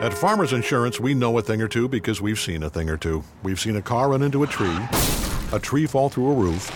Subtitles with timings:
[0.00, 2.96] At Farmers Insurance, we know a thing or two because we've seen a thing or
[2.96, 3.24] two.
[3.42, 4.78] We've seen a car run into a tree,
[5.50, 6.70] a tree fall through a roof,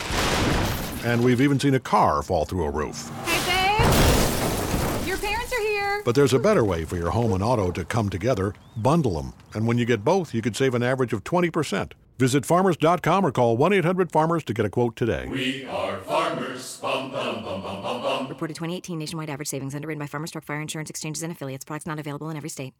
[1.06, 3.10] and we've even seen a car fall through a roof.
[3.24, 5.06] Hey, babe!
[5.06, 6.02] Your parents are here!
[6.04, 9.34] But there's a better way for your home and auto to come together bundle them.
[9.54, 11.92] And when you get both, you could save an average of 20%.
[12.18, 15.28] Visit farmers.com or call 1 800 Farmers to get a quote today.
[15.30, 16.80] We are farmers.
[16.80, 18.28] Bum, bum, bum, bum, bum, bum.
[18.28, 21.64] Reported 2018 nationwide average savings underwritten by Farmers Truck Fire Insurance Exchanges and Affiliates.
[21.64, 22.74] Products not available in every state.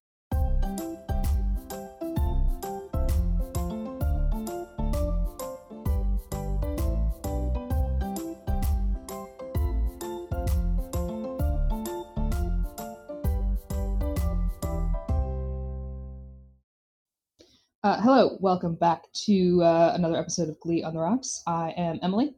[17.85, 21.43] Uh, hello, welcome back to uh, another episode of Glee on the Rocks.
[21.49, 22.33] I am Emily.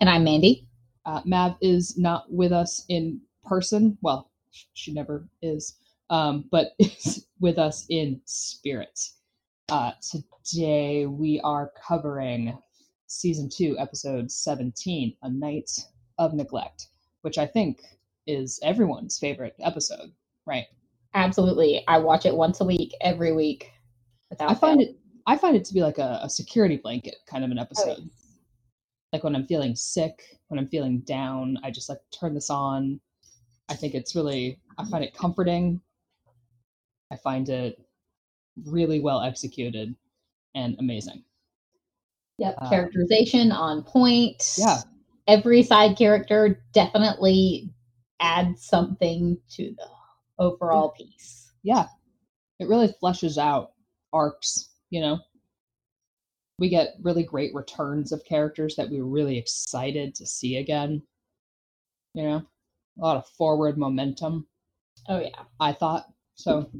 [0.00, 0.66] And I'm Mandy.
[1.04, 3.98] Uh, Mav is not with us in person.
[4.00, 4.30] Well,
[4.72, 5.76] she never is,
[6.08, 8.98] um, but is with us in spirit.
[9.68, 9.92] Uh,
[10.42, 12.56] today we are covering
[13.08, 15.70] season two, episode 17, A Night
[16.16, 16.86] of Neglect,
[17.20, 17.82] which I think
[18.26, 20.12] is everyone's favorite episode,
[20.46, 20.64] right?
[21.12, 21.84] Absolutely.
[21.86, 23.70] I watch it once a week, every week.
[24.40, 24.88] I find fail.
[24.88, 27.62] it I find it to be like a, a security blanket kind of an Oh,
[27.62, 28.08] episode.
[29.12, 33.00] Like when I'm feeling sick, when I'm feeling down, I just like turn this on.
[33.68, 35.80] I think it's really I find it comforting.
[37.10, 37.80] I find it
[38.66, 39.94] really well executed
[40.54, 41.24] and amazing.
[42.38, 42.54] Yep.
[42.58, 44.42] uh, Characterization on point.
[44.56, 44.78] Yeah.
[45.26, 47.70] Every side character definitely
[48.20, 49.88] adds something to the
[50.38, 51.52] overall piece.
[51.62, 51.86] Yeah.
[52.60, 53.72] It really fleshes out
[54.12, 55.18] arcs, you know.
[56.58, 61.02] We get really great returns of characters that we were really excited to see again.
[62.14, 62.42] You know,
[62.98, 64.46] a lot of forward momentum.
[65.08, 65.42] Oh yeah.
[65.60, 66.06] I thought.
[66.34, 66.70] So,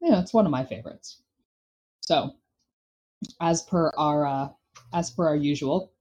[0.00, 1.22] yeah, it's one of my favorites.
[2.00, 2.32] So,
[3.40, 4.48] as per our uh,
[4.92, 5.92] as per our usual,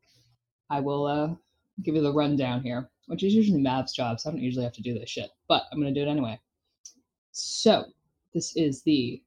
[0.69, 1.35] I will uh,
[1.84, 4.73] give you the rundown here, which is usually Mav's job, so I don't usually have
[4.73, 6.39] to do this shit, but I'm going to do it anyway.
[7.31, 7.85] So,
[8.34, 9.22] this is the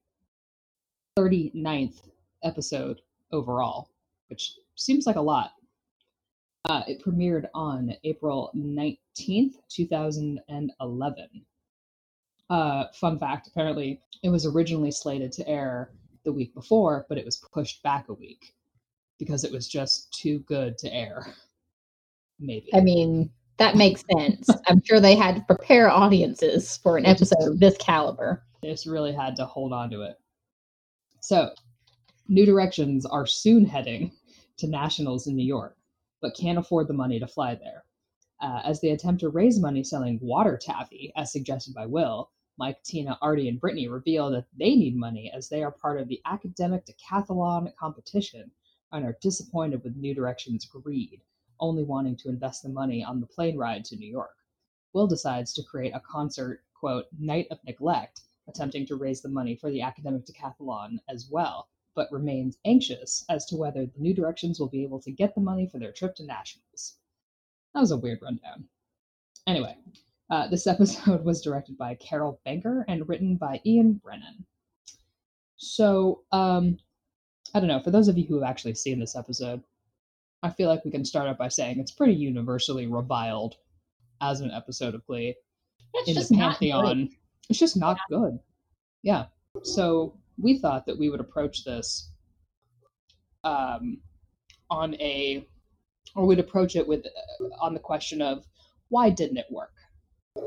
[1.19, 2.09] 39th
[2.43, 3.01] episode
[3.33, 3.91] overall,
[4.29, 5.53] which seems like a lot.
[6.69, 11.27] Uh, it premiered on April 19th, 2011.
[12.51, 15.91] Uh, fun fact apparently, it was originally slated to air
[16.25, 18.55] the week before, but it was pushed back a week
[19.19, 21.27] because it was just too good to air.
[22.39, 22.69] Maybe.
[22.75, 24.49] I mean, that makes sense.
[24.67, 28.43] I'm sure they had to prepare audiences for an episode of this caliber.
[28.63, 30.19] They just really had to hold on to it.
[31.25, 31.55] So,
[32.27, 34.11] New Directions are soon heading
[34.57, 35.77] to nationals in New York,
[36.21, 37.85] but can't afford the money to fly there.
[38.41, 42.83] Uh, as they attempt to raise money selling water taffy, as suggested by Will, Mike,
[42.83, 46.21] Tina, Artie, and Brittany reveal that they need money as they are part of the
[46.25, 48.51] academic decathlon competition
[48.91, 51.23] and are disappointed with New Directions' greed,
[51.61, 54.35] only wanting to invest the money on the plane ride to New York.
[54.93, 59.57] Will decides to create a concert, quote, Night of Neglect, attempting to raise the money
[59.57, 64.61] for the academic decathlon as well, but remains anxious as to whether the New Directions
[64.61, 66.99] will be able to get the money for their trip to nationals.
[67.75, 68.65] That was a weird rundown.
[69.47, 69.77] Anyway,
[70.31, 74.45] uh, this episode was directed by Carol Banker and written by Ian Brennan.
[75.57, 76.79] So, um,
[77.55, 79.63] I don't know, for those of you who have actually seen this episode,
[80.43, 83.57] I feel like we can start out by saying it's pretty universally reviled
[84.21, 85.37] as an episode of Glee
[85.95, 87.11] It's in just the not pantheon.
[87.49, 88.39] It's just not good.
[89.03, 89.27] Yeah.
[89.63, 92.11] So we thought that we would approach this
[93.45, 93.99] um,
[94.71, 95.47] on a,
[96.15, 98.45] or we'd approach it with uh, on the question of
[98.89, 99.73] why didn't it work,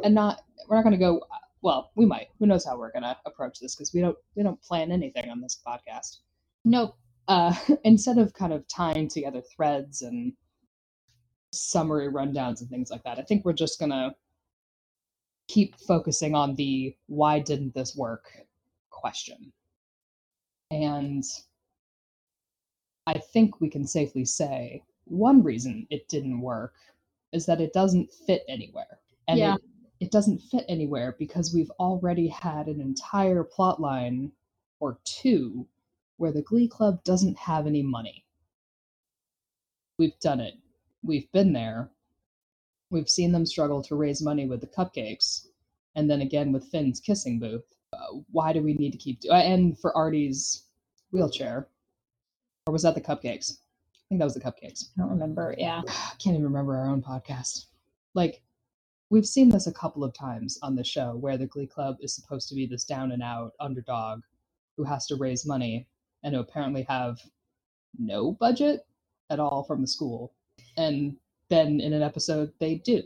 [0.03, 1.21] and not we're not going to go.
[1.61, 2.27] Well, we might.
[2.39, 5.29] Who knows how we're going to approach this because we don't we don't plan anything
[5.29, 6.17] on this podcast
[6.63, 6.95] Nope.
[7.27, 10.33] uh, instead of kind of tying together threads and
[11.51, 14.15] summary rundowns and things like that, I think we're just gonna
[15.47, 18.25] keep focusing on the why didn't this work
[18.89, 19.51] question.
[20.71, 21.23] And
[23.07, 26.73] I think we can safely say one reason it didn't work
[27.31, 28.99] is that it doesn't fit anywhere.
[29.27, 29.55] And Yeah.
[29.55, 29.61] it,
[29.99, 34.31] it doesn't fit anywhere because we've already had an entire plot line
[34.79, 35.67] or two
[36.17, 38.25] where the Glee Club doesn't have any money.
[39.97, 40.55] We've done it.
[41.03, 41.91] We've been there.
[42.91, 45.47] We've seen them struggle to raise money with the cupcakes,
[45.95, 47.65] and then again with Finn's kissing booth.
[47.93, 49.21] Uh, why do we need to keep?
[49.21, 50.63] Do- uh, and for Artie's
[51.11, 51.67] wheelchair,
[52.67, 53.57] or was that the cupcakes?
[54.05, 54.89] I think that was the cupcakes.
[54.97, 55.55] I don't remember.
[55.57, 55.81] Yeah.
[55.87, 57.65] I can't even remember our own podcast.
[58.13, 58.41] Like,
[59.09, 62.13] we've seen this a couple of times on the show where the Glee Club is
[62.15, 64.21] supposed to be this down and out underdog
[64.77, 65.87] who has to raise money
[66.23, 67.19] and who apparently have
[67.97, 68.85] no budget
[69.29, 70.33] at all from the school.
[70.77, 71.17] And
[71.49, 73.03] then in an episode, they do.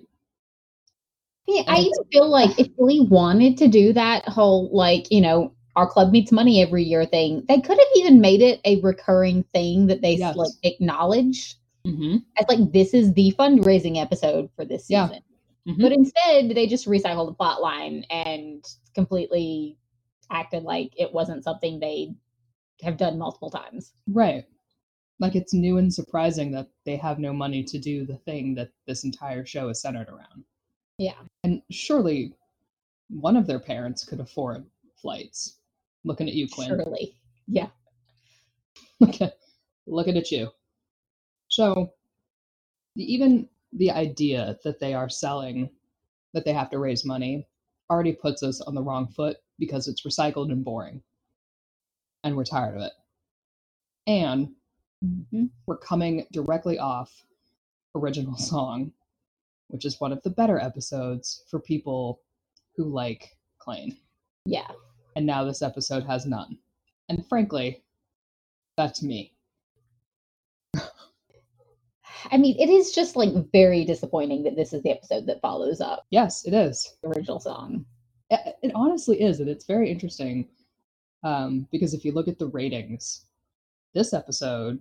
[1.47, 5.53] Yeah, I even feel like if Glee wanted to do that whole like, you know,
[5.75, 9.43] our club meets money every year thing, they could have even made it a recurring
[9.53, 10.35] thing that they Yes.
[10.35, 11.55] like acknowledge
[11.87, 12.17] Mm-hmm.
[12.37, 15.07] as like this is the fundraising episode for this Yeah.
[15.07, 15.23] season.
[15.67, 15.81] Mhm.
[15.81, 18.63] But instead, they just recycled the plot line and
[18.93, 19.77] completely
[20.29, 22.13] acted like it wasn't something they
[22.83, 23.93] have done multiple times.
[24.07, 24.45] Right.
[25.19, 28.71] Like it's new and surprising that they have no money to do the thing that
[28.87, 30.43] this entire show is centered around.
[30.97, 31.15] Yeah.
[31.43, 32.33] And surely
[33.09, 35.57] one of their parents could afford flights.
[36.05, 36.69] Looking at you, Quinn.
[36.69, 37.15] Surely.
[37.47, 37.67] Yeah.
[38.99, 39.37] Look at
[39.87, 40.49] looking at you.
[41.47, 41.93] So
[42.95, 45.69] even the idea that they are selling
[46.33, 47.47] that they have to raise money
[47.89, 51.01] already puts us on the wrong foot because it's recycled and boring.
[52.23, 52.91] And we're tired of it.
[54.05, 54.49] And
[55.03, 55.49] Mhm.
[55.65, 57.23] we're coming directly off
[57.95, 58.91] original song,
[59.67, 62.21] which is one of the better episodes for people
[62.75, 63.97] who like Klaine.
[64.45, 64.69] Yeah.
[65.15, 66.57] And now this episode has none.
[67.07, 67.83] And frankly,
[68.77, 69.33] that's me.
[72.31, 75.79] I mean, it is just like very disappointing that this is the episode that follows
[75.79, 76.97] up Yes, it is.
[77.01, 77.85] the original song.
[78.29, 80.47] It, it honestly is, and it's very interesting
[81.23, 83.25] um, because if you look at the ratings,
[83.93, 84.79] this episode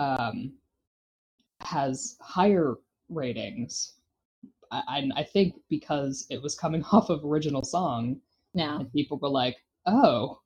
[0.00, 0.52] um,
[1.60, 2.76] has higher
[3.08, 3.94] ratings.
[4.72, 8.20] I, I, I think because it was coming off of original song,
[8.54, 8.78] Yeah.
[8.80, 9.56] and people were like,
[9.86, 10.40] "Oh,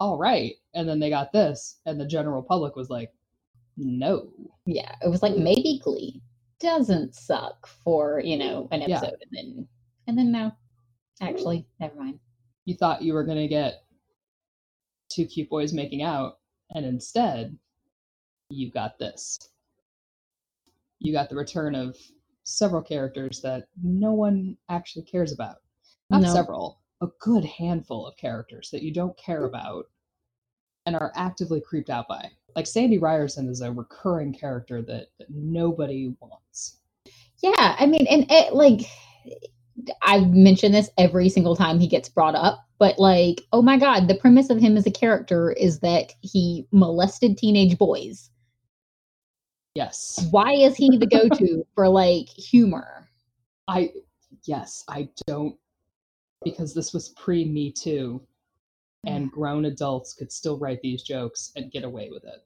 [0.00, 3.12] all right," and then they got this, and the general public was like,
[3.76, 4.28] "No."
[4.66, 4.94] Yeah.
[5.04, 6.22] It was like maybe Glee
[6.60, 8.96] doesn't suck for, you know, an Yeah.
[8.98, 9.68] episode and then
[10.06, 10.50] and then no.
[11.20, 12.18] Actually, never mind.
[12.64, 13.82] you thought you were going to get
[15.10, 16.38] two cute boys making out,
[16.74, 17.58] and instead,
[18.50, 19.38] you got this.
[20.98, 21.96] You got the return of
[22.44, 25.56] several characters that no one actually cares about.
[26.10, 26.32] Not No.
[26.32, 29.86] several, a good handful of characters that you don't care about
[30.86, 32.30] and are actively creeped out by.
[32.56, 36.78] Like Sandy Ryerson is a recurring character that, that nobody wants.
[37.42, 38.80] Yeah, I mean, and it, like
[40.02, 44.08] I mention this every single time he gets brought up, but like, oh my god,
[44.08, 48.30] the premise of him as a character is that he molested teenage boys.
[49.74, 50.26] Yes.
[50.30, 53.08] Why is he the go-to for like humor?
[53.68, 53.92] I
[54.44, 55.56] yes, I don't
[56.44, 58.20] because this was pre Me Too,
[59.06, 62.42] and grown adults could still write these jokes and get away with it.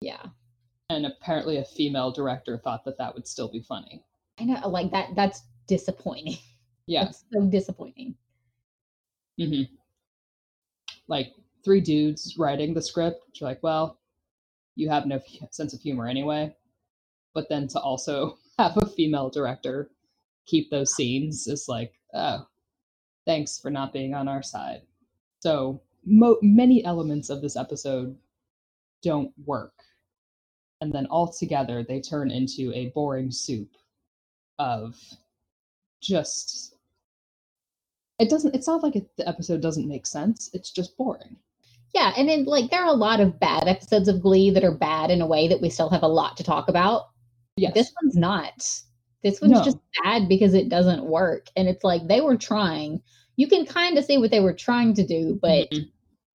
[0.00, 0.26] Yeah,
[0.88, 4.02] And apparently, a female director thought that that would still be funny.
[4.40, 5.10] I know, like that.
[5.14, 6.38] That's disappointing.
[6.86, 8.16] Yeah, That's so disappointing.
[9.38, 9.62] hmm
[11.06, 13.22] like three dudes writing the script.
[13.34, 13.99] You're like, well,
[14.76, 16.54] you have no f- sense of humor anyway.
[17.34, 19.90] But then to also have a female director
[20.46, 22.46] keep those scenes is like, oh,
[23.26, 24.82] thanks for not being on our side.
[25.40, 28.16] So mo- many elements of this episode
[29.02, 29.72] don't work.
[30.80, 33.68] And then altogether, they turn into a boring soup
[34.58, 34.96] of
[36.02, 36.74] just.
[38.18, 38.54] It doesn't.
[38.54, 40.50] It's not like it, the episode doesn't make sense.
[40.54, 41.36] It's just boring.
[41.94, 44.74] Yeah, and then like there are a lot of bad episodes of Glee that are
[44.74, 47.06] bad in a way that we still have a lot to talk about.
[47.56, 47.74] Yes.
[47.74, 48.80] This one's not.
[49.22, 49.64] This one's No.
[49.64, 51.48] just bad because it doesn't work.
[51.56, 53.02] And it's like they were trying.
[53.36, 55.90] You can kind of see what they were trying to do, but Mhm.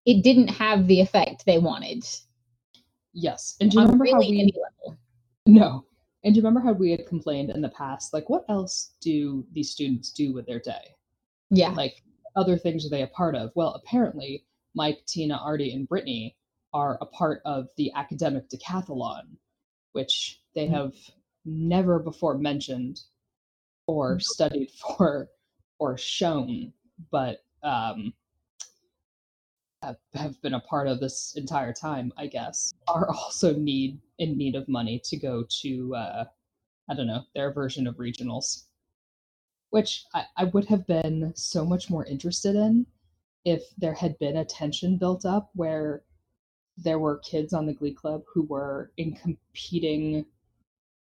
[0.05, 2.03] it didn't have the effect they wanted.
[3.13, 3.55] Yes.
[3.61, 4.97] And do you remember how we any level.
[5.47, 5.85] no?
[6.23, 8.13] And do you remember how we had complained in the past?
[8.13, 10.95] Like, what else do these students do with their day?
[11.51, 11.69] Yeah.
[11.69, 12.01] Like,
[12.35, 13.51] other things are they a part of?
[13.55, 14.43] Well, apparently,
[14.75, 16.35] Mike, Tina, Artie, and Brittany
[16.73, 19.37] are a part of the academic decathlon,
[19.93, 20.71] which they Mhm.
[20.71, 20.95] have
[21.45, 23.01] never before mentioned
[23.87, 25.31] or studied for
[25.79, 26.73] or shown,
[27.11, 28.13] but um,
[29.81, 34.37] have, have been a part of this entire time, I guess, are also need in
[34.37, 36.25] need of money to go to uh,
[36.89, 38.65] I don't know their version of regionals,
[39.69, 42.85] which I, I would have been so much more interested in
[43.45, 46.03] if there had been a tension built up where
[46.77, 50.25] there were kids on the Glee Club who were in competing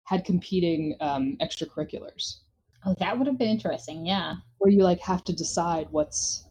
[0.04, 2.40] had competing um, extracurriculars
[2.84, 4.04] Oh, that would have been interesting.
[4.04, 4.34] Yeah.
[4.58, 6.46] where you like have to decide what's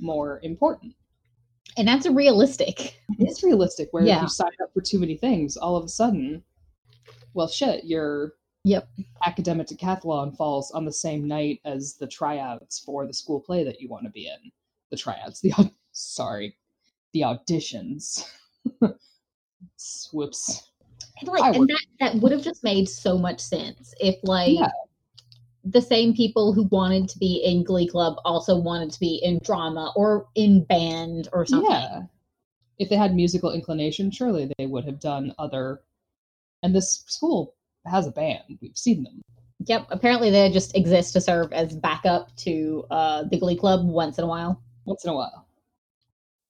[0.00, 0.94] more important.
[1.78, 3.00] And that's a realistic.
[3.18, 6.42] It's realistic where if you sign up for too many things, all of a sudden,
[7.34, 8.32] well, shit, your
[8.64, 8.88] Yep.
[9.24, 13.80] academic decathlon falls on the same night as the tryouts for the school play that
[13.80, 14.50] you want to be in.
[14.90, 15.52] The tryouts, the
[15.92, 16.56] sorry,
[17.12, 18.24] the auditions.
[20.12, 20.70] Whoops.
[21.20, 24.70] And like, and that that would have just made so much sense if like Yeah.
[25.64, 29.40] the same people who wanted to be in Glee Club also wanted to be in
[29.42, 31.70] drama or in band or something.
[31.70, 32.02] Yeah.
[32.78, 35.80] If they had musical inclination, surely they would have done other.
[36.62, 37.54] And this school
[37.86, 38.58] has a band.
[38.60, 39.22] We've seen them.
[39.66, 39.86] Yep.
[39.90, 44.24] Apparently, they just exist to serve as backup to uh, the Glee Club once in
[44.24, 44.62] a while.
[44.86, 45.46] Once in a while.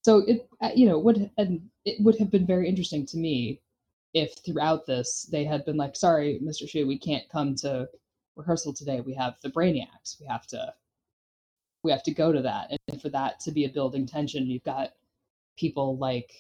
[0.03, 3.61] So it, uh, you know, would and it would have been very interesting to me
[4.15, 6.69] if throughout this they had been like, "Sorry, Mr.
[6.69, 7.89] Schue, we can't come to
[8.37, 9.01] rehearsal today.
[9.01, 10.21] We have the Brainiacs.
[10.21, 10.73] We have to,
[11.83, 14.63] we have to go to that." And for that to be a building tension, you've
[14.63, 14.93] got
[15.59, 16.31] people like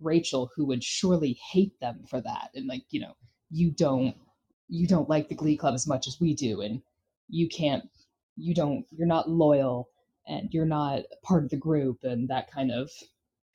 [0.00, 3.14] Rachel who would surely hate them for that, and like, you know,
[3.50, 4.16] you don't,
[4.68, 6.82] you don't like the Glee Club as much as we do, and
[7.28, 7.88] you can't,
[8.36, 9.88] you don't, you're not loyal
[10.26, 12.90] and you're not part of the group and that kind of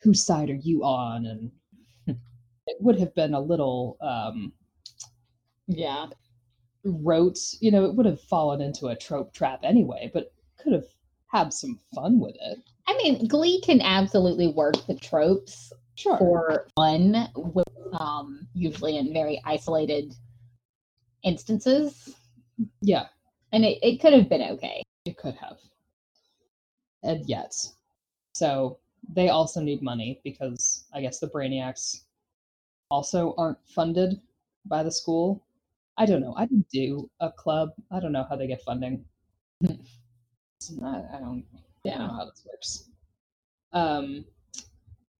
[0.01, 1.51] whose side are you on and
[2.67, 4.51] it would have been a little um
[5.67, 6.07] Yeah.
[6.83, 10.87] rote you know it would have fallen into a trope trap anyway but could have
[11.27, 12.59] had some fun with it.
[12.87, 16.17] I mean, Glee can absolutely work the tropes sure.
[16.17, 20.13] for fun, with, um, usually in very isolated
[21.23, 22.15] instances,
[22.81, 23.07] yeah.
[23.51, 24.83] And it, it could have been okay.
[25.05, 25.57] it could have
[27.07, 27.55] and yet.
[28.33, 28.77] So
[29.13, 32.01] they also need money because i guess the brainiacs
[32.91, 34.19] also aren't funded
[34.65, 35.45] by the school.
[35.97, 36.33] I don't know.
[36.37, 37.69] I didn't do a club.
[37.91, 39.03] I don't know how they get funding.
[39.63, 41.45] I, I don't
[41.85, 42.89] I don't know how this works.
[43.73, 44.25] Um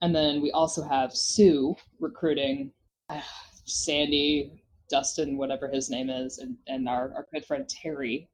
[0.01, 2.71] and then we also have sue recruiting
[3.09, 3.21] uh,
[3.65, 8.29] sandy dustin whatever his name is and, and our, our good friend terry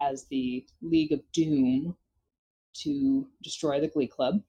[0.00, 1.96] as the League of Doom
[2.82, 4.40] to destroy the Glee Club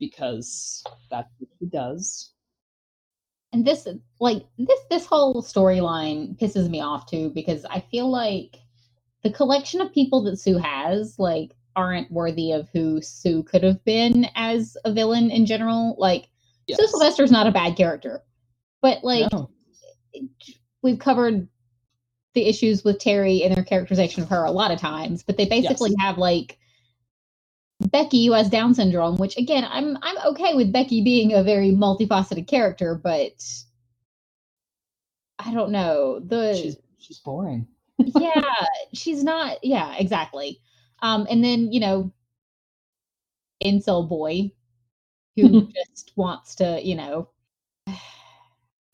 [0.00, 2.32] because that's what he does.
[3.52, 3.86] and this
[4.20, 8.56] like this this whole storyline pisses me off too because i feel like
[9.22, 13.82] the collection of people that sue has like aren't worthy of who sue could have
[13.84, 16.28] been as a villain in general like
[16.66, 16.78] Yes.
[16.80, 18.22] sue sylvester's not a bad character
[18.82, 19.48] but like No.
[20.82, 21.48] we've covered
[22.34, 25.46] the issues with terry and their characterization of her a lot of times but they
[25.46, 26.00] basically Yes.
[26.00, 26.58] have like
[27.80, 31.70] Becky who has Down syndrome, which again, I'm I'm okay with Becky being a very
[31.70, 33.42] multifaceted character, but
[35.38, 37.66] I don't know the she's she's boring.
[37.98, 40.60] yeah she's not yeah exactly
[41.02, 42.12] um and then you know
[43.64, 44.50] incel boy
[45.36, 47.28] who just wants to you know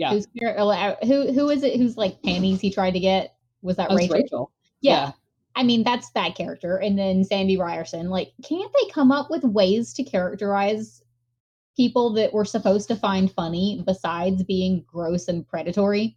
[0.00, 0.11] Yeah.
[0.11, 3.95] who's who who is it who's like panties he tried to get was that oh,
[3.97, 4.23] That was Rachel?
[4.23, 4.52] Rachel.
[4.80, 5.12] yeah.
[5.57, 6.76] I mean, that's that character.
[6.78, 8.09] And then Sandy Ryerson.
[8.09, 11.02] Like, can't they come up with ways to characterize
[11.76, 16.16] people that we're supposed to find funny besides being gross and predatory?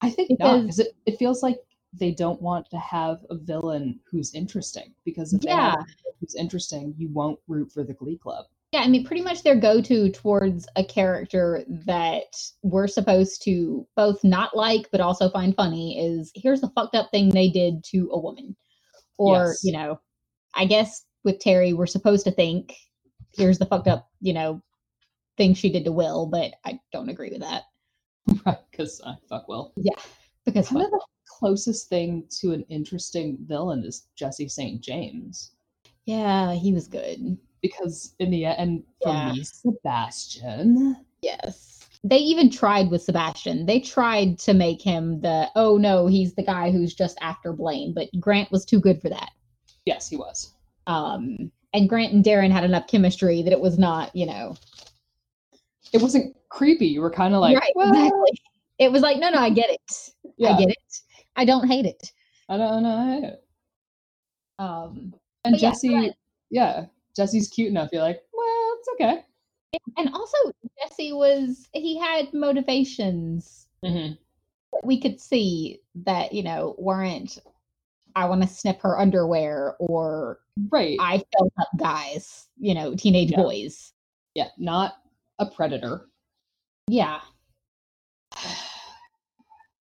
[0.00, 1.58] I think not Because- because it, it feels like
[1.92, 5.70] they don't want to have a villain who's interesting because if they Yeah.
[5.70, 8.46] have a villain who's interesting, you won't root for the Glee Club.
[8.72, 12.26] Yeah, I mean, pretty much their go to towards a character that
[12.62, 17.10] we're supposed to both not like but also find funny is here's the fucked up
[17.10, 18.54] thing they did to a woman.
[19.16, 19.64] Or, Yes.
[19.64, 20.00] you know,
[20.54, 22.74] I guess with Terry, we're supposed to think
[23.34, 24.62] here's the fucked up, you know,
[25.38, 27.62] thing she did to Will, but I don't agree with that.
[28.46, 28.58] right?
[28.70, 29.72] Because uh, fuck Will.
[29.76, 29.94] Yeah,
[30.44, 31.06] because Kind fuck of the
[31.38, 34.82] closest thing to an interesting villain is Jesse St.
[34.82, 35.52] James.
[36.04, 37.38] Yeah, he was good.
[37.62, 39.32] Because in the end, and for Yeah.
[39.32, 41.74] me, Sebastian, Yes.
[42.04, 43.66] They even tried with Sebastian.
[43.66, 47.92] They tried to make him the, oh no, he's the guy who's just after Blaine,
[47.92, 49.30] but Grant was too good for that.
[49.84, 50.54] yes, he was.
[50.86, 54.54] Um, and Grant and Darren had enough chemistry that it was not, you know,
[55.92, 56.86] It wasn't creepy.
[56.86, 58.40] You were kind of like, right, well, exactly.
[58.78, 60.10] It was like, no, no, I get it.
[60.36, 61.00] yeah, I get it.
[61.34, 62.12] I don't hate it.
[62.48, 63.36] I don't know.
[64.58, 66.12] Um, And But yeah, Jesse,
[66.50, 66.86] yeah,
[67.18, 67.90] Jesse's cute enough.
[67.92, 69.24] You're like, well, it's okay.
[69.98, 70.36] and also
[70.80, 74.14] Jesse was, he had motivations Mm-hmm.
[74.72, 77.38] that we could see that, you know, weren't,
[78.16, 80.96] I want to snip her underwear or Right.
[81.00, 83.36] I felt up guys, you know, teenage Yeah.
[83.36, 83.92] boys.
[84.34, 84.94] yeah, not
[85.40, 86.08] a predator.
[86.88, 87.20] Yeah.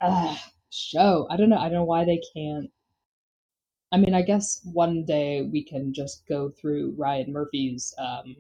[0.02, 0.36] uh,
[0.72, 1.28] show.
[1.32, 1.58] I don't know.
[1.58, 2.70] I don't know why they can't.
[3.92, 8.36] I mean, I guess one day we can just go through Ryan Murphy's um,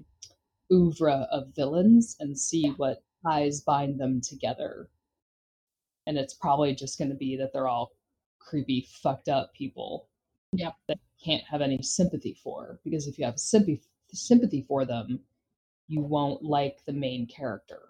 [0.71, 4.89] oeuvre of villains and see what ties bind them together.
[6.05, 7.91] And it's probably just going to be that they're all
[8.39, 10.09] creepy, fucked up people.
[10.53, 10.73] Yep.
[10.87, 13.81] That you can't have any sympathy for because if you have sympathy
[14.13, 15.19] sympathy for them,
[15.87, 17.81] you won't like the main character.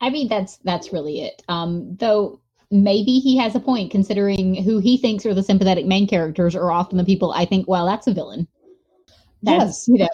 [0.00, 1.42] I mean, that's that's really it.
[1.48, 6.06] Um, though maybe he has a point considering who he thinks are the sympathetic main
[6.06, 8.46] characters are often the people I think, well, that's a villain.
[9.42, 9.88] That's Yes.
[9.88, 10.08] you know,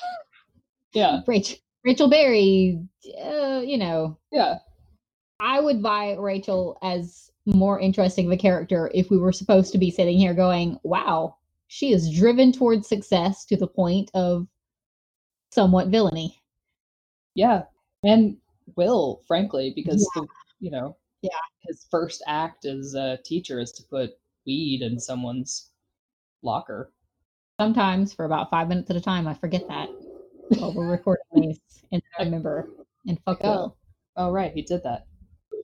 [0.93, 1.21] Yeah.
[1.27, 2.81] Rachel Rachel Berry.
[3.23, 4.59] Uh, you know, Yeah.
[5.41, 9.79] I would buy Rachel as more interesting of a character if we were supposed to
[9.79, 14.47] be sitting here going, "Wow, she is driven towards success to the point of
[15.53, 16.41] somewhat villainy."
[17.35, 17.65] Yeah.
[18.05, 18.39] And
[18.77, 20.27] Will, frankly, because the,
[20.61, 21.31] you know, Yeah.
[21.67, 24.11] His first act as a teacher is to put
[24.47, 25.71] weed in someone's
[26.43, 26.93] locker.
[27.61, 29.89] Sometimes for about five minutes at a time, I forget that
[30.59, 31.61] while we're recording these,
[31.93, 32.69] and I remember.
[33.07, 33.51] And fuck Oh.
[33.51, 33.77] Will,
[34.17, 35.07] Oh right, he did that.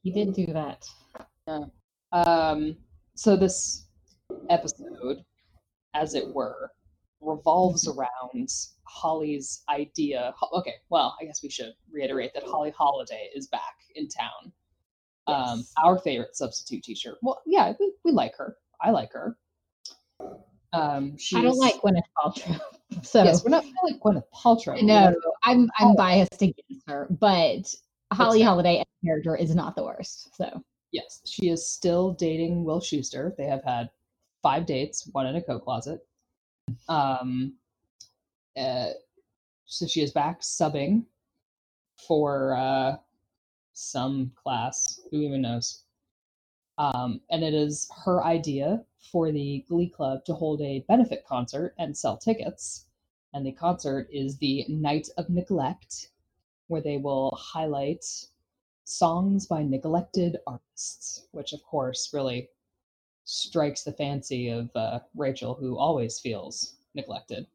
[0.03, 0.87] he did do that.
[1.47, 1.65] Yeah.
[2.13, 2.77] Um,
[3.15, 3.87] so this
[4.49, 5.25] episode,
[5.95, 6.73] as it were,
[7.21, 8.49] revolves around
[8.85, 10.33] Holly's idea.
[10.53, 14.53] Okay, well, I guess we should reiterate that Holly Holiday is back in town.
[15.27, 15.73] Um, Yes.
[15.85, 17.17] our favorite substitute teacher.
[17.23, 18.57] Well, yeah, we, we like her.
[18.81, 19.37] I like her.
[20.73, 22.61] Um, I don't like Gwyneth Paltrow,
[23.03, 24.81] so Yes, we're not don't like Gwyneth Paltrow.
[24.83, 25.95] no, I'm I'm Oh.
[25.97, 27.75] biased against her, but
[28.13, 28.41] Holly.
[28.43, 30.35] Holiday as a character is not the worst.
[30.37, 30.63] So
[30.93, 33.37] Yes, she is still dating Will Schuester.
[33.37, 33.91] They have had
[34.43, 36.01] five dates, one in a coat closet.
[36.89, 37.55] Um,
[38.57, 38.91] uh,
[39.67, 41.05] so she is back subbing
[42.09, 42.97] for uh,
[43.81, 45.01] some class.
[45.11, 45.85] Who even knows?
[46.79, 51.75] Um, and it is her idea for the Glee Club to hold a benefit concert
[51.79, 52.87] and sell tickets.
[53.33, 56.11] And the concert is the Night of Neglect,
[56.69, 58.05] where they will highlight
[58.85, 62.49] songs by neglected artists, which of course really
[63.25, 67.47] strikes the fancy of uh, Rachel, who always feels neglected.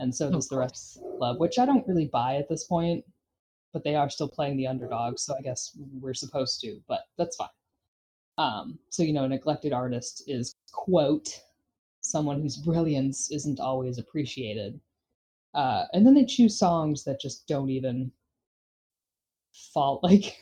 [0.00, 2.64] And so does the rest of the club, which I don't really buy at this
[2.64, 3.04] point,
[3.72, 7.36] but they are still playing the underdog, so I guess we're supposed to, but that's
[7.36, 7.48] fine.
[8.38, 11.28] Um, so, you know, a neglected artist is, quote,
[12.00, 14.80] someone whose brilliance isn't always appreciated.
[15.54, 18.12] Uh, and then they choose songs that just don't even
[19.72, 20.36] fall like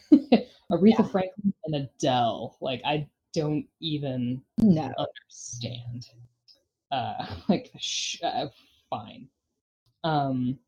[0.71, 1.03] Aretha Yeah.
[1.05, 2.57] Franklin and Adele.
[2.61, 6.09] Like I don't even no, understand.
[6.91, 8.47] Uh, like sh- uh,
[8.91, 9.29] fine.
[10.05, 10.59] Um,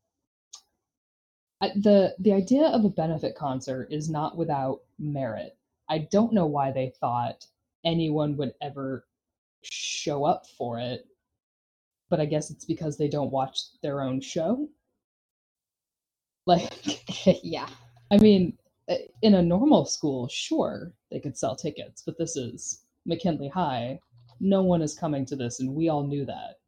[1.61, 5.57] the the idea of a benefit concert is not without merit.
[5.89, 7.45] I don't know why they thought
[7.85, 9.05] anyone would ever
[9.63, 11.05] show up for it,
[12.09, 14.69] but I guess it's because they don't watch their own show.
[16.45, 16.73] Like
[17.43, 17.69] yeah,
[18.11, 18.57] I mean,
[19.21, 23.99] in a normal school, sure, they could sell tickets, but this is McKinley High.
[24.39, 26.58] No one is coming to this, and we all knew that.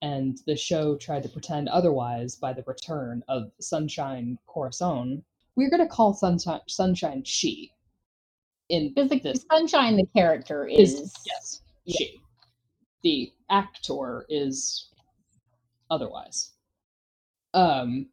[0.00, 5.24] And the show tried to pretend otherwise by the return of Sunshine Corazon.
[5.56, 7.72] We're going to call Sunshine, Sunshine she.
[8.68, 11.96] In the this Sunshine, the character is, is yes, yeah.
[11.96, 12.20] she.
[13.02, 14.88] The actor is
[15.90, 16.52] otherwise.
[17.54, 18.08] Um,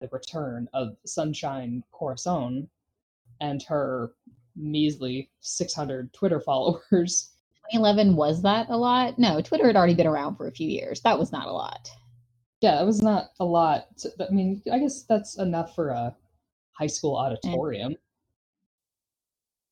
[0.00, 2.68] the return of Sunshine Corazon
[3.40, 4.12] and her
[4.56, 7.30] measly 600 Twitter followers.
[7.72, 9.18] 2011 was that a lot?
[9.18, 11.00] No, Twitter had already been around for a few years.
[11.02, 11.90] That was not a lot.
[12.60, 13.86] Yeah, it was not a lot.
[13.98, 16.14] To, I mean, I guess that's enough for a
[16.72, 17.94] high school auditorium.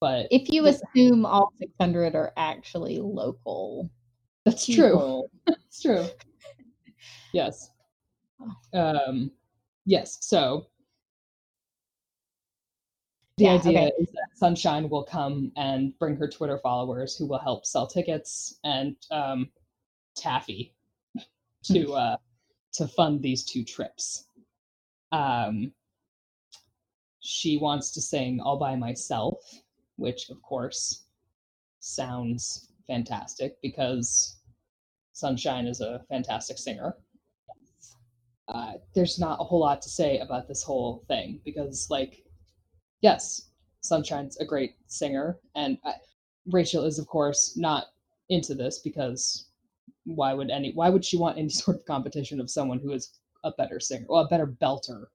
[0.00, 3.90] But If you But- assume all 600 are actually local,
[4.44, 5.24] that's true.
[5.46, 6.06] that's true.
[7.32, 7.70] Yes.
[8.72, 9.30] Um,
[9.84, 10.18] yes.
[10.20, 10.66] So
[13.36, 13.92] the Yeah, idea okay.
[13.98, 18.58] is that Sunshine will come and bring her Twitter followers, who will help sell tickets
[18.64, 19.50] and um,
[20.16, 20.74] taffy
[21.64, 22.16] to uh,
[22.72, 24.26] to fund these two trips.
[25.12, 25.72] Um,
[27.20, 29.38] she wants to sing all by myself,
[29.96, 31.04] which of course
[31.80, 34.36] sounds fantastic because
[35.12, 36.94] Sunshine is a fantastic singer.
[38.48, 42.22] Uh, there's not a whole lot to say about this whole thing because, like,
[43.00, 45.92] yes, Sunshine's a great singer, and uh,
[46.46, 47.86] Rachel is, of course, not
[48.28, 49.46] into this because
[50.04, 50.72] why would any?
[50.72, 54.06] Why would she want any sort of competition of someone who is a better singer,
[54.08, 55.06] well, a better belter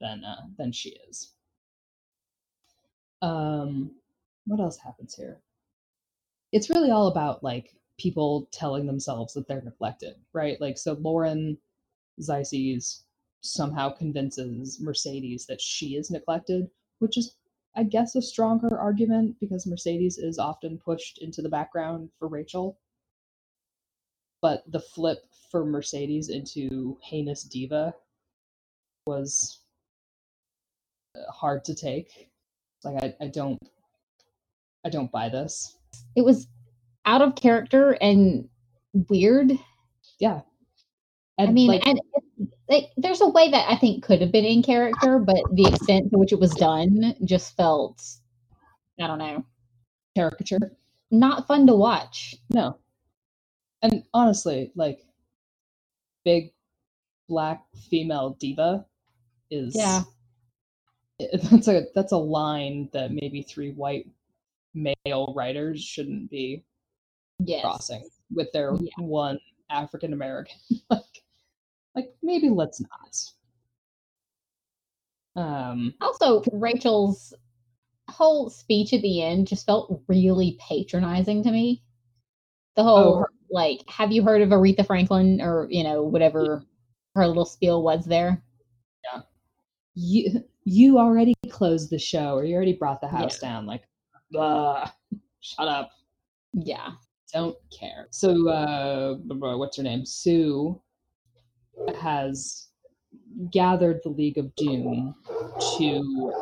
[0.00, 1.32] than uh, than she is?
[3.22, 3.92] Um,
[4.46, 5.40] what else happens here?
[6.52, 10.60] It's really all about like people telling themselves that they're neglected, right?
[10.60, 11.58] Like, so Lauren
[12.20, 13.02] Zizes
[13.42, 16.68] somehow convinces Mercedes that she is neglected,
[17.00, 17.34] which is,
[17.76, 22.78] I guess, a stronger argument because Mercedes is often pushed into the background for Rachel.
[24.40, 27.94] But the flip for Mercedes into heinous diva
[29.06, 29.60] was
[31.30, 32.30] hard to take.
[32.84, 33.58] Like I, I don't
[34.84, 35.76] I don't buy this.
[36.16, 36.46] It was
[37.04, 38.48] out of character and
[39.08, 39.52] weird.
[40.18, 40.40] Yeah.
[41.48, 42.00] I mean, like, and
[42.68, 46.10] like, there's a way that I think could have been in character, but the extent
[46.10, 48.02] to which it was done just felt,
[49.00, 49.44] I don't know,
[50.16, 50.58] caricature.
[51.10, 52.36] not fun to watch.
[52.50, 52.78] No.
[53.82, 55.00] And honestly, like
[56.24, 56.52] big
[57.28, 58.84] black female diva
[59.50, 60.02] is Yeah.
[61.50, 64.06] that's a that's a line that maybe three white
[64.74, 66.64] male writers shouldn't be
[67.42, 67.62] Yes.
[67.62, 68.90] crossing with their Yeah.
[68.98, 69.38] one
[69.70, 70.56] African American.
[71.94, 73.16] like maybe let's not.
[75.42, 77.34] Um Also, Rachel's
[78.08, 81.82] whole speech at the end just felt really patronizing to me.
[82.76, 86.64] The whole, her- like, have you heard of Aretha Franklin or, you know, whatever
[87.14, 88.42] her little spiel was there?
[89.04, 89.22] Yeah
[89.94, 93.82] you you already closed the show or you already brought the house down like
[94.38, 94.88] uh,
[95.40, 95.90] shut up
[96.54, 96.92] Yeah.
[97.32, 98.06] don't care.
[98.10, 99.16] So, uh,
[99.56, 100.04] what's her name?
[100.04, 100.80] Sue
[102.00, 102.68] has
[103.50, 105.14] gathered the League of Doom
[105.78, 106.32] to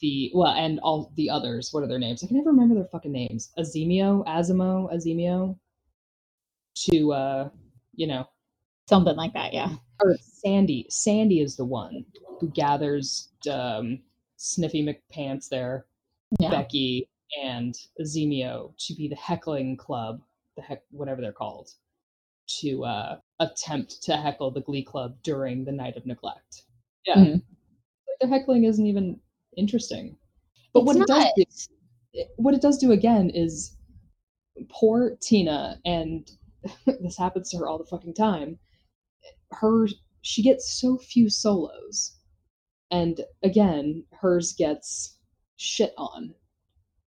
[0.00, 1.70] the well, and all the others.
[1.72, 2.22] What are their names?
[2.22, 3.52] I can never remember their fucking names.
[3.58, 5.58] Azimio, Azimo, Azimio.
[6.90, 7.48] To uh,
[7.96, 8.28] you know,
[8.88, 9.52] Something like that.
[9.52, 9.74] Yeah.
[10.02, 10.86] or Sandy.
[10.88, 12.04] Sandy is the one
[12.40, 13.98] who gathers um,
[14.36, 15.84] Sniffy McPants there
[16.38, 16.50] Yeah.
[16.50, 17.08] Becky
[17.42, 20.22] and Azimio to be the heckling club,
[20.56, 21.70] the heck whatever they're called,
[22.60, 26.64] to uh, attempt to heckle the Glee Club during the night of neglect.
[27.06, 27.32] Yeah, Mhm.
[27.34, 29.20] like their heckling isn't even
[29.56, 30.16] interesting.
[30.72, 33.76] But It's what it does do, what it does do again is
[34.68, 36.30] poor Tina, and
[36.86, 38.58] this happens to her all the fucking time.
[39.52, 39.88] Her
[40.22, 42.16] she gets so few solos,
[42.90, 45.16] and again hers gets
[45.56, 46.34] shit on.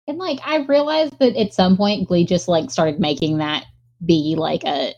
[0.08, 3.64] And like I realized that at some point Glee just like started making that
[4.04, 4.94] be like a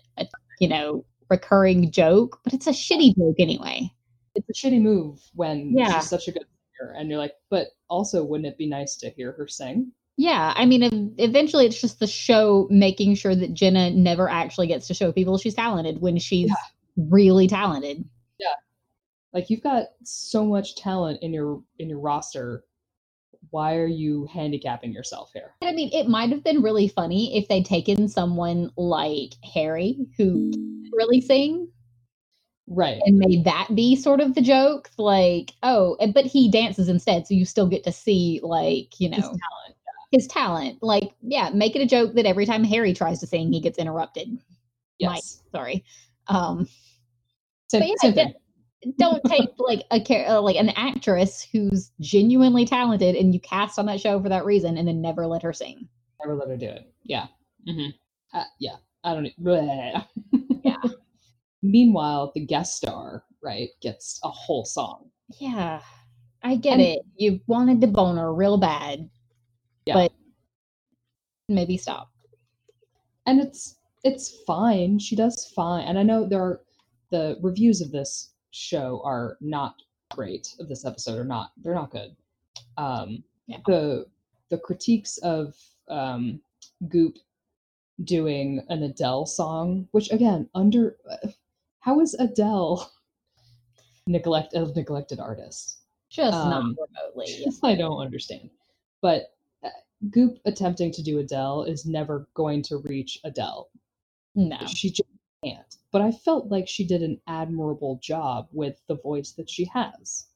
[0.61, 3.93] you know recurring joke, but it's a shitty joke anyway.
[4.35, 5.99] it's a shitty move when Yeah.
[6.01, 6.47] she's such a good
[6.79, 10.53] singer and you're like but also wouldn't it be nice to hear her sing Yeah,
[10.57, 14.95] I mean, eventually it's just the show making sure that Jenna never actually gets to
[14.95, 16.51] show people she's talented when she's
[16.97, 18.05] really talented.
[18.39, 18.55] Yeah,
[19.33, 22.65] like you've got so much talent in your in your roster
[23.51, 27.49] why are you handicapping yourself here I mean, it might have been really funny if
[27.49, 31.69] they'd taken someone like Harry who can't really sing
[32.67, 34.91] right and made that be sort of the joke.
[34.99, 39.09] Like, oh, and- but he dances instead, so you still get to see like you
[39.09, 39.75] know His talent
[40.11, 40.83] his talent.
[40.83, 43.79] Like, yeah, make it a joke that every time Harry tries to sing, he gets
[43.79, 44.31] interrupted.
[44.31, 44.41] Mike,
[44.99, 45.85] yes sorry.
[46.29, 46.69] Um,
[47.71, 48.35] but yeah, thing.
[48.99, 53.87] Don't take like a uh, like an actress who's genuinely talented and you cast on
[53.87, 55.89] that show for that reason and then never let her sing.
[56.21, 57.27] never let her do it yeah
[57.67, 57.87] hmm
[58.35, 59.29] uh, yeah i don't
[60.65, 60.77] Yeah.
[61.63, 65.11] meanwhile the guest star right gets a whole song
[65.41, 65.81] Yeah,
[66.43, 67.01] I get And- it.
[67.17, 69.09] You wanted to bone her real bad,
[69.87, 69.95] Yeah.
[69.95, 70.13] but
[71.49, 72.11] maybe stop.
[73.27, 76.61] and it's it's fine she does fine and i know there are
[77.11, 79.77] the reviews of this show are not
[80.13, 82.17] great of this episode are not they're not good
[82.79, 83.59] um Yeah.
[83.67, 84.07] the
[84.51, 85.57] the critiques of
[85.89, 86.41] um
[86.89, 87.19] goop
[88.05, 90.97] doing an adele song which again under
[91.81, 92.91] how is adele
[94.09, 95.79] neglect a neglected artist
[96.11, 96.65] Just Um, not
[97.17, 97.47] remotely.
[97.65, 98.51] I don't understand.
[99.03, 99.71] But uh,
[100.11, 103.71] Goop attempting to do Adele is never going to reach Adele.
[104.35, 104.59] No.
[104.67, 105.09] She just
[105.45, 105.77] can't.
[105.93, 110.27] But I felt like she did an admirable job with the voice that she has.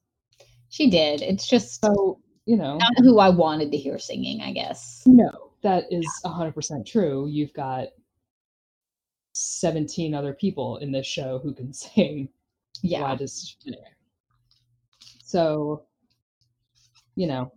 [0.69, 1.23] She did.
[1.23, 5.03] It's just So, you know, not who I wanted to hear singing, I guess.
[5.07, 7.29] no, that is 100% true.
[7.29, 7.89] You've got
[9.35, 12.29] 17 other people in this show who can sing.
[12.83, 13.03] Yeah.
[13.03, 13.83] Why does anyway?
[15.25, 15.85] So,
[17.15, 17.53] you know,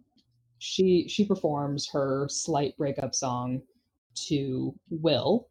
[0.59, 3.61] she she performs her slight breakup song
[4.27, 5.47] to Will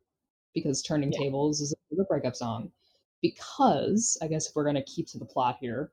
[0.54, 1.18] because Turning Yeah.
[1.18, 2.72] Tables is a breakup song.
[3.20, 5.92] Because I guess if we're gonna keep to the plot here,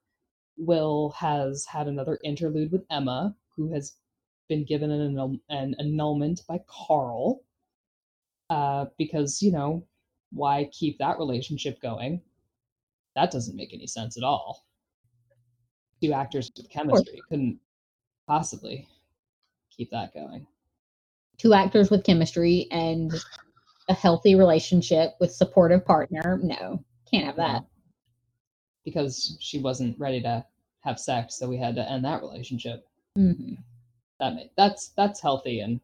[0.57, 3.95] Will has had another interlude with Emma, who has
[4.47, 7.41] been given an, annul- an annulment by Carl.
[8.49, 9.87] Uh, because you know
[10.31, 12.21] why keep that relationship going?
[13.15, 14.65] That doesn't make any sense at all.
[16.01, 17.59] Two actors with chemistry couldn't
[18.27, 18.87] possibly
[19.69, 20.47] keep that going.
[21.37, 23.13] Two actors with chemistry and
[23.91, 26.39] a healthy relationship with supportive partner.
[26.41, 27.65] No, can't have that.
[28.85, 30.43] because she wasn't ready to
[30.79, 32.87] have sex, so we had to end that relationship.
[33.17, 33.57] Mhm.
[34.19, 35.79] That that's that's healthy and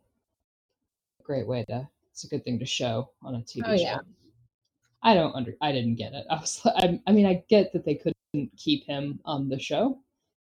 [1.19, 1.87] a great way to.
[2.11, 3.81] It's a good thing to show on a TV Oh, show.
[3.83, 3.99] yeah.
[5.03, 5.55] I don't under.
[5.61, 6.25] I didn't get it.
[6.31, 6.61] I was.
[6.65, 9.99] I, I mean, I get that they couldn't keep him on the show,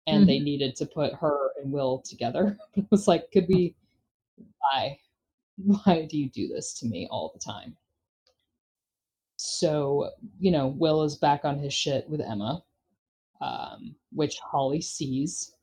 [0.08, 2.58] and they needed to put her and Will together.
[2.76, 3.76] It was like, could we?
[4.58, 4.98] Why?
[5.64, 7.76] Why do you do this to me all the time?
[9.36, 12.62] So you know, Will is back on his shit with Emma,
[13.40, 15.54] um, which Holly sees,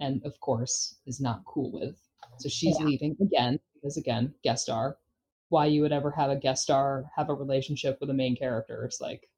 [0.00, 1.96] and of course is not cool with.
[2.38, 2.86] So she's Yeah.
[2.86, 4.98] leaving again because again, guest star.
[5.48, 8.84] Why you would ever have a guest star have a relationship with a main character?
[8.84, 9.28] It's like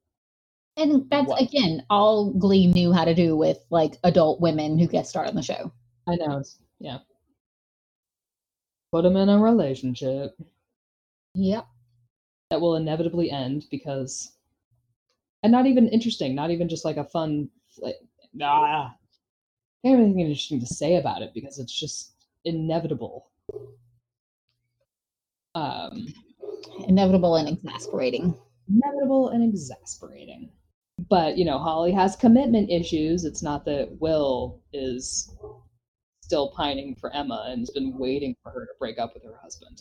[0.76, 1.42] And that's What?
[1.42, 5.34] again all Glee knew how to do with like adult women who guest star on
[5.34, 5.72] the show.
[6.06, 6.42] I know,
[6.78, 6.98] yeah.
[8.92, 10.36] Put them in a relationship
[11.34, 11.66] Yep.
[12.50, 14.32] that will inevitably end because,
[15.42, 17.96] and not even interesting, not even just like a fun, like,
[18.42, 18.94] ah,
[19.84, 22.12] I don't have anything interesting to say about it because it's just
[22.44, 23.30] inevitable.
[25.54, 26.06] Um,
[26.86, 28.34] Inevitable and exasperating.
[28.68, 30.50] inevitable and exasperating.
[31.08, 33.24] But you know, Holly has commitment issues.
[33.24, 35.32] It's not that Will is
[36.28, 39.38] still pining for Emma and has been waiting for her to break up with her
[39.42, 39.80] husband.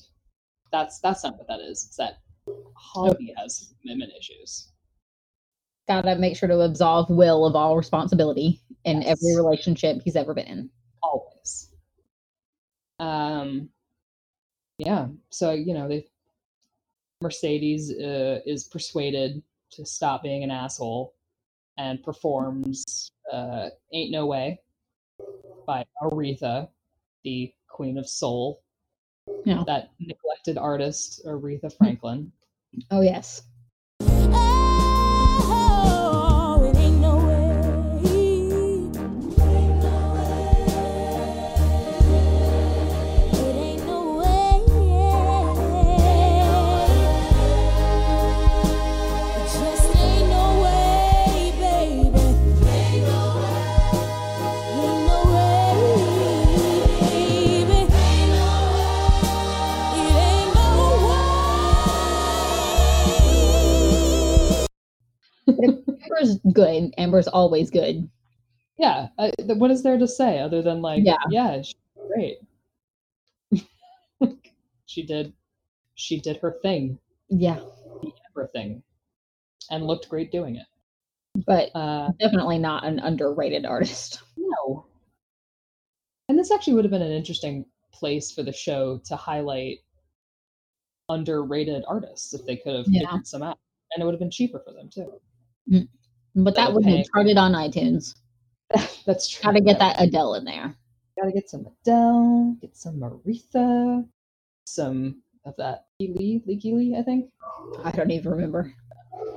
[0.72, 1.86] That's that's not what that is.
[1.86, 2.20] It's that
[2.74, 4.70] Holly has commitment issues.
[5.90, 9.20] Gotta make sure to absolve Will of all responsibility in Yes.
[9.22, 10.70] every relationship he's ever been in.
[11.04, 11.72] always.
[13.00, 13.70] Um,
[14.78, 15.08] yeah.
[15.30, 16.08] So you know, they
[17.22, 21.14] Mercedes uh, is persuaded to stop being an asshole
[21.78, 24.62] and performs uh, "Ain't No Way"
[25.68, 26.70] by Aretha,
[27.24, 28.64] the Queen of Soul.
[29.46, 29.64] Yeah.
[29.68, 31.78] That neglected artist, Aretha mm-hmm.
[31.78, 32.32] Franklin.
[32.90, 33.44] Oh yes.
[66.58, 66.76] Good.
[66.76, 68.10] And Amber's always good.
[68.78, 69.08] Yeah.
[69.18, 71.18] Uh, what is there to say other than like, Yeah.
[71.30, 71.76] yeah, she's
[72.14, 72.38] great.
[74.86, 75.34] she did,
[75.96, 77.00] she did her thing.
[77.30, 77.60] Yeah.
[78.36, 78.82] everything
[79.72, 80.66] and looked great doing it.
[81.46, 84.22] But Uh, definitely not an underrated artist.
[84.38, 84.86] no.
[86.30, 89.80] And this actually would have been an interesting place for the show to highlight
[91.10, 93.18] underrated artists if they could have Yeah.
[93.24, 93.58] some out.
[93.94, 95.20] And it would have been cheaper for them too.
[96.38, 96.98] But that wouldn't pay.
[96.98, 98.14] have charted on iTunes.
[99.06, 99.44] That's true.
[99.44, 100.76] Gotta get that Adele in there.
[101.20, 104.08] Gotta get some Adele, get some Aretha,
[104.66, 107.32] some of that Lee, Lee Lee, I think.
[107.84, 108.72] I don't even remember.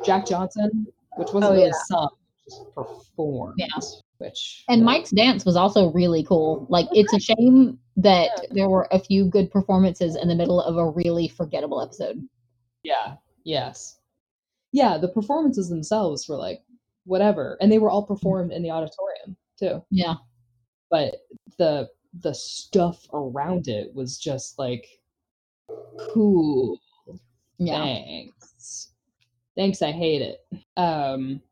[0.04, 0.86] Jack Johnson,
[1.16, 1.72] which wasn't Oh, really yeah.
[1.86, 2.08] sung,
[2.44, 3.54] just performed.
[3.56, 3.66] Yeah.
[4.18, 4.84] Which And yeah.
[4.84, 6.66] Mike's dance was also really cool.
[6.68, 10.76] Like it's a shame that there were a few good performances in the middle of
[10.76, 12.20] a really forgettable episode.
[12.82, 13.14] Yeah.
[13.44, 13.98] Yes.
[14.72, 16.62] Yeah, the performances themselves were like
[17.10, 19.84] whatever, and they were all performed in the auditorium too.
[19.90, 20.14] Yeah.
[20.90, 21.16] But
[21.58, 21.88] the
[22.20, 24.86] the stuff around it was just like
[26.14, 26.78] cool.
[27.58, 27.82] Yeah.
[27.82, 28.92] Thanks.
[29.56, 30.38] Thanks, I hate it.
[30.76, 31.42] Um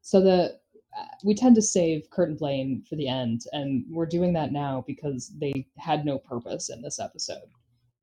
[0.00, 0.58] so the
[0.98, 4.52] uh, we tend to save Kurt and Blaine for the end, and we're doing that
[4.52, 7.48] now because they had no purpose in this episode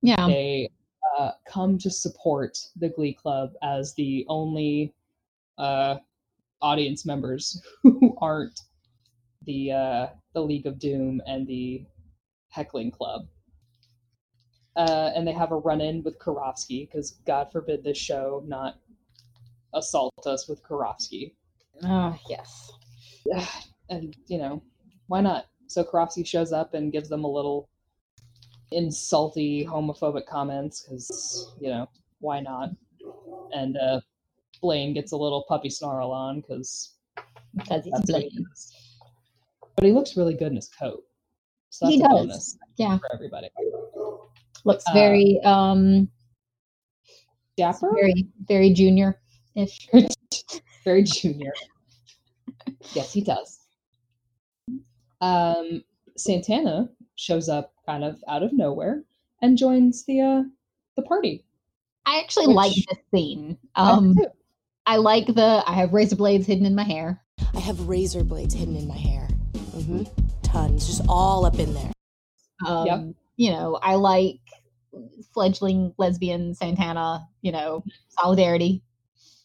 [0.03, 0.27] Yeah.
[0.27, 0.69] they
[1.17, 4.93] uh, come to support the Glee Club as the only
[5.57, 5.97] uh,
[6.61, 8.59] audience members who aren't
[9.45, 11.85] the uh, the League of Doom and the
[12.49, 13.27] Heckling Club.
[14.75, 18.75] Uh, and they have a run-in with Karofsky because God forbid this show not
[19.73, 21.33] assault us with Karofsky.
[21.83, 22.71] Oh, yes.
[23.89, 24.61] and you know
[25.07, 27.69] why not so Karofsky shows up and gives them a little
[28.73, 31.87] insulty homophobic comments because you know
[32.19, 32.69] why not
[33.53, 33.99] and uh
[34.61, 36.93] blaine gets a little puppy snarl on because
[37.55, 38.45] Because he's he Blaine.
[39.75, 41.03] but he looks really good in his coat
[41.69, 42.11] so that's He a does.
[42.11, 42.97] bonus Yeah.
[42.97, 43.49] for everybody
[44.63, 46.09] Looks Uh, very um
[47.57, 49.21] dapper very very junior
[49.55, 49.87] ish.
[50.83, 51.53] very junior.
[52.93, 53.59] yes, he does.
[55.21, 55.83] Um,
[56.17, 59.03] Santana shows up kind of out of nowhere
[59.41, 60.43] and joins the uh,
[60.95, 61.45] the party.
[62.05, 63.57] I actually Which- like this scene.
[63.75, 64.25] I do Um too.
[64.85, 67.21] I like the I have razor blades hidden in my hair.
[67.53, 69.27] I have razor blades hidden in my hair.
[69.53, 70.03] Mm-hmm.
[70.43, 71.91] Tons, just all up in there.
[72.65, 72.99] Um, Yep.
[73.37, 74.39] You know, I like
[75.33, 77.27] fledgling lesbian Santana.
[77.41, 78.81] You know, solidarity.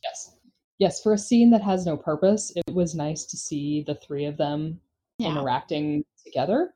[0.02, 0.36] Yes.
[0.78, 4.24] Yes, for a scene that has no purpose, it was nice to see the three
[4.24, 4.80] of them
[5.18, 6.74] Yeah, interacting together.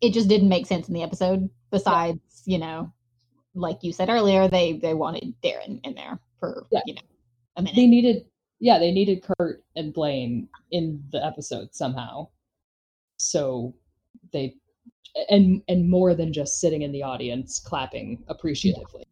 [0.00, 1.48] it just didn't make sense in the episode.
[1.70, 2.92] Besides, you know,
[3.54, 6.80] like you said earlier, they they wanted Darren in there for Yeah.
[6.86, 7.00] you know
[7.56, 7.76] a minute.
[7.76, 8.24] They needed
[8.60, 12.28] yeah, they needed Kurt and Blaine in the episode somehow.
[13.16, 13.74] So
[14.32, 14.54] they
[15.28, 19.04] and and more than just sitting in the audience clapping appreciatively.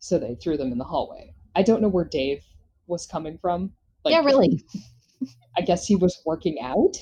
[0.00, 1.32] So they threw them in the hallway.
[1.54, 2.42] I don't know where Dave
[2.88, 3.72] was coming from.
[4.04, 4.64] Like, yeah, really.
[5.56, 6.96] I guess he was working out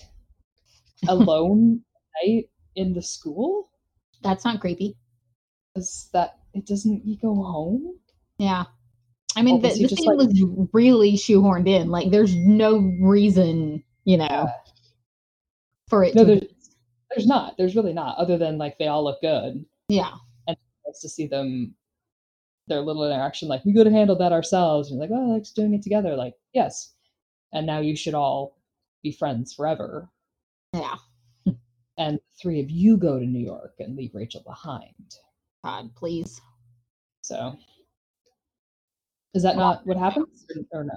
[1.08, 1.80] alone
[2.22, 3.70] night in the school.
[4.22, 4.98] That's not creepy.
[5.74, 7.98] Is that it doesn't he go home?
[8.38, 8.64] Yeah.
[9.36, 11.88] I mean, the, the scene like- was really shoehorned in.
[11.90, 14.48] Like, there's no reason, you know,
[15.88, 16.26] for it No, to.
[16.34, 16.52] there's
[17.10, 17.56] there's not.
[17.58, 18.16] There's really not.
[18.18, 19.64] Other than like they all look good.
[19.88, 20.12] yeah.
[20.46, 21.74] And it's Nice to see them
[22.68, 23.48] their little interaction.
[23.48, 24.90] Like we could have handled that ourselves.
[24.90, 26.14] And you're like, oh, like doing it together.
[26.16, 26.92] Like yes.
[27.52, 28.56] And now you should all
[29.02, 30.08] be friends forever.
[30.72, 30.96] Yeah.
[31.98, 35.16] And three of you go to New York and leave Rachel behind.
[35.64, 36.40] God, please.
[37.22, 37.56] So
[39.34, 40.94] is that not what happens or, or no?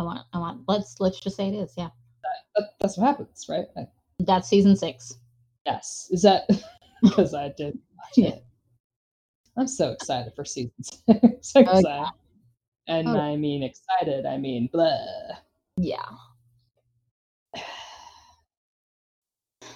[0.00, 1.72] I want, I want, let's, let's just say it is.
[1.76, 1.88] Yeah.
[2.56, 3.66] That, that's what happens, right?
[3.76, 3.86] I-
[4.20, 5.14] That's season six.
[5.66, 6.08] Yes.
[6.10, 6.48] Is that
[7.02, 8.28] because I did watch Yeah.
[8.30, 8.44] it?
[9.56, 11.06] I'm so excited for season six.
[11.56, 11.84] Oh, Excited.
[11.86, 12.10] yeah.
[12.88, 13.18] And Oh.
[13.18, 14.96] I mean excited, I mean blah.
[15.76, 16.04] Yeah.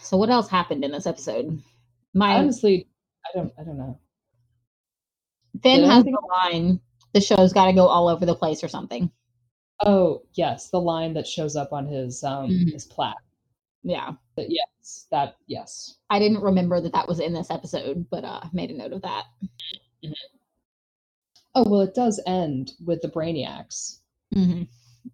[0.03, 1.63] So what else happened in this episode?
[2.15, 2.87] My Honestly,
[3.27, 3.99] I don't I don't know.
[5.63, 6.81] Finn has the line,
[7.15, 9.11] the show's got to go all over the place or something.
[9.85, 12.73] Oh, yes, the line that shows up on his um Mhm.
[12.73, 13.17] his plaque.
[13.83, 14.13] Yeah.
[14.37, 15.99] That yes, that yes.
[16.11, 19.03] I didn't remember that that was in this episode, but uh made a note of
[19.03, 19.27] that.
[21.55, 24.01] Oh, well it does end with the Brainiacs
[24.33, 24.63] hmm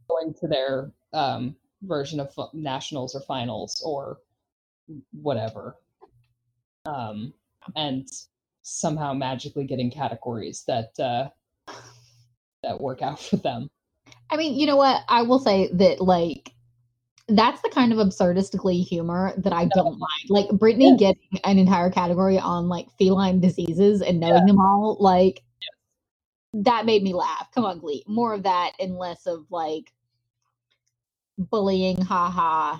[0.08, 4.18] going to their um version of nationals or finals or
[5.12, 5.76] whatever.
[6.86, 7.32] Um
[7.76, 8.08] and
[8.62, 11.28] somehow magically getting categories that uh
[12.64, 13.68] that work out for them.
[14.30, 15.02] I mean, you know what?
[15.08, 16.52] I will say that like
[17.28, 20.30] that's the kind of absurdistically humor that I don't mind.
[20.30, 20.96] Like Brittany Yeah.
[20.96, 25.42] getting an entire category on like feline diseases and knowing them all, like
[26.54, 27.48] that made me laugh.
[27.54, 28.04] Come on, Glee.
[28.08, 29.92] More of that and less of like
[31.38, 32.78] bullying, haha.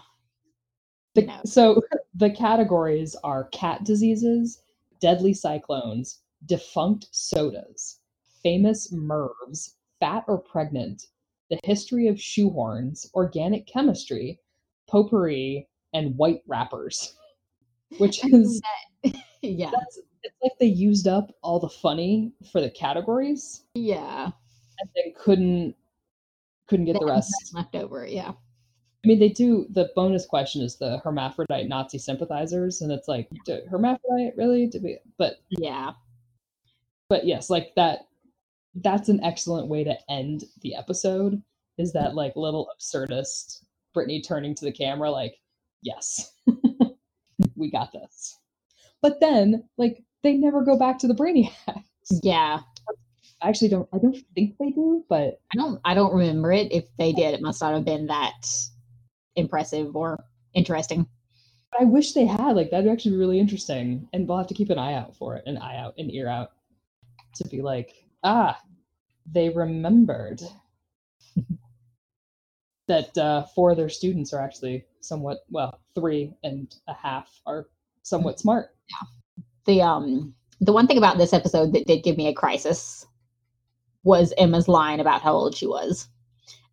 [1.15, 1.41] The, No.
[1.45, 1.83] So
[2.15, 4.63] the categories are cat diseases,
[5.01, 8.01] deadly cyclones, defunct sodas,
[8.45, 11.07] famous mervs, fat or pregnant,
[11.51, 14.39] the history of shoehorns, organic chemistry,
[14.89, 17.17] potpourri, and white rappers.
[17.99, 18.61] Which is
[19.43, 19.71] yeah.
[19.73, 24.31] that's it's like they used up all the funny for the categories Yeah.
[24.79, 25.75] and then couldn't
[26.67, 27.53] couldn't get They the rest.
[27.55, 28.07] left over.
[28.07, 28.31] Yeah.
[28.31, 29.67] I mean, they do.
[29.69, 34.67] The bonus question is the hermaphrodite Nazi sympathizers, and it's like, d hermaphrodite really?
[34.67, 34.99] Did we?
[35.19, 35.93] But Yeah.
[37.11, 38.07] but yes, like that.
[38.75, 41.41] That's an excellent way to end the episode.
[41.79, 45.37] Is that like little absurdist Brittany turning to the camera, like,
[45.83, 46.33] yes,
[47.57, 48.39] we got this.
[49.03, 51.51] But then, like, they never go back to the Brainiacs.
[52.23, 52.61] Yeah.
[53.43, 53.89] I actually don't.
[53.93, 56.73] I don't think they do, but I don't I don't remember it.
[56.73, 58.47] If they did, it must not have been that
[59.37, 61.07] impressive or interesting.
[61.79, 62.57] I wish they had.
[62.57, 65.37] Like that'd actually be really interesting, and we'll have to keep an eye out for
[65.37, 66.53] it, an eye out, an ear out,
[67.37, 67.93] to be like,
[68.25, 68.59] ah,
[69.31, 70.43] they remembered
[72.89, 77.69] that uh, four of their students are actually somewhat well, three and a half are
[78.03, 78.71] somewhat smart.
[78.89, 79.43] Yeah.
[79.67, 83.07] The um the one thing about this episode that did give me a crisis
[84.03, 86.09] was Emma's line about how old she was.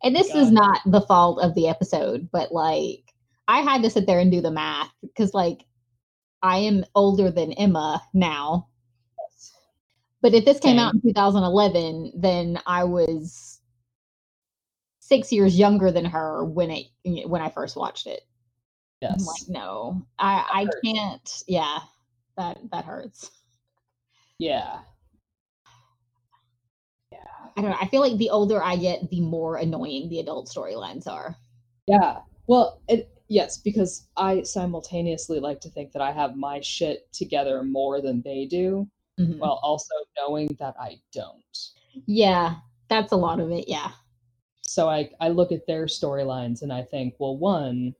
[0.02, 3.02] And this is not the fault of the episode, but like
[3.48, 5.64] I had to sit there and do the math because like
[6.42, 8.68] I am older than Emma now.
[10.22, 13.60] But if this came out in 2011, then I was
[15.00, 16.86] six years younger than her when it
[17.28, 18.22] when I first watched it.
[19.10, 21.42] I'm Yes, like, no, I I can't.
[21.48, 21.80] Yeah,
[22.36, 23.30] that that hurts.
[24.38, 24.80] Yeah.
[27.10, 27.18] Yeah,
[27.56, 27.76] I don't know.
[27.80, 31.36] I feel like the older I get, the more annoying the adult storylines are.
[31.86, 32.20] yeah.
[32.46, 37.62] Well, it, yes, because I simultaneously like to think that I have my shit together
[37.62, 38.88] more than they do,
[39.22, 39.38] Mhm.
[39.38, 41.58] while also knowing that I don't.
[42.06, 42.56] Yeah,
[42.88, 43.68] that's a lot of it.
[43.68, 43.92] Yeah.
[44.64, 47.94] so I I look at their storylines and I think, well, one,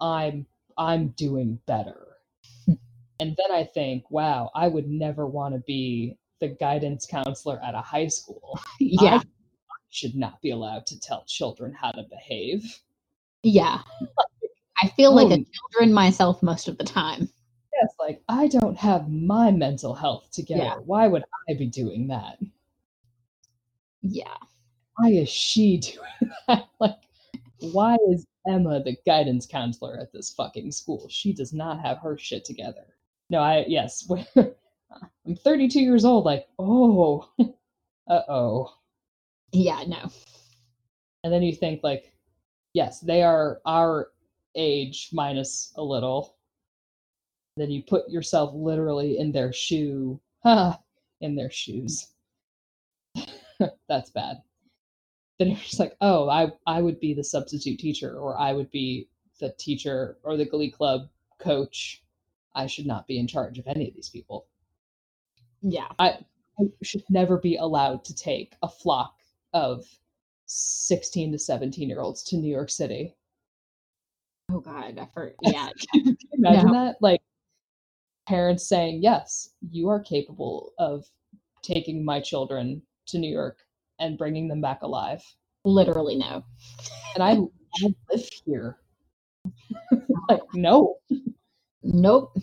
[0.00, 0.46] I'm
[0.76, 2.06] I'm doing better.
[3.20, 7.74] and then I think, wow, I would never want to be the guidance counselor at
[7.74, 8.58] a high school.
[8.80, 9.16] Yeah.
[9.18, 9.22] I
[9.90, 12.80] should not be allowed to tell children how to behave.
[13.42, 13.82] Yeah.
[14.82, 17.28] I feel like a children myself most of the time.
[17.80, 20.62] Yes, like I don't have my mental health together.
[20.62, 20.76] Yeah.
[20.84, 22.38] Why would I be doing that?
[24.02, 24.36] Yeah.
[24.96, 26.68] Why is she doing that?
[26.78, 26.98] Like,
[27.60, 31.06] why is Emma the guidance counselor at this fucking school?
[31.08, 32.84] She does not have her shit together.
[33.28, 36.24] No, I yes, I'm 32 years old.
[36.24, 37.28] Like, oh,
[38.08, 38.74] uh oh.
[39.52, 40.10] Yeah, no.
[41.24, 42.12] And then you think like,
[42.72, 44.08] yes, they are our
[44.54, 46.36] age minus a little.
[47.60, 50.80] Then you put yourself literally in their shoe, ha,
[51.20, 52.08] in their shoes.
[53.86, 54.38] That's bad.
[55.38, 58.70] Then you're just like, oh, I I would be the substitute teacher, or I would
[58.70, 59.08] be
[59.40, 62.02] the teacher or the Glee Club coach.
[62.54, 64.46] I should not be in charge of any of these people.
[65.60, 65.88] Yeah.
[65.98, 66.18] I,
[66.58, 69.16] I should never be allowed to take a flock
[69.52, 69.84] of
[70.46, 73.14] 16 to 17 year olds to New York City.
[74.50, 75.68] Oh god, I for yeah.
[75.92, 76.72] Can you imagine No.
[76.72, 76.96] that?
[77.02, 77.20] Like
[78.26, 81.04] parents saying, Yes, you are capable of
[81.62, 83.58] taking my children to New York
[83.98, 85.22] and bringing them back alive.
[85.64, 86.44] Literally no.
[87.14, 87.32] And I,
[87.84, 88.78] I live here.
[90.28, 90.96] like, no,
[91.82, 92.36] Nope.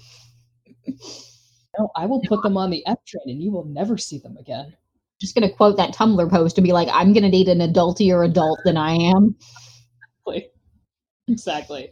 [1.78, 4.38] no, I will put them on the F train and you will never see them
[4.38, 4.76] again.
[5.22, 8.60] Just gonna quote that Tumblr post and be like, I'm gonna date an adultier adult
[8.66, 9.36] than I am.
[10.26, 10.52] Exactly.
[11.28, 11.92] Exactly.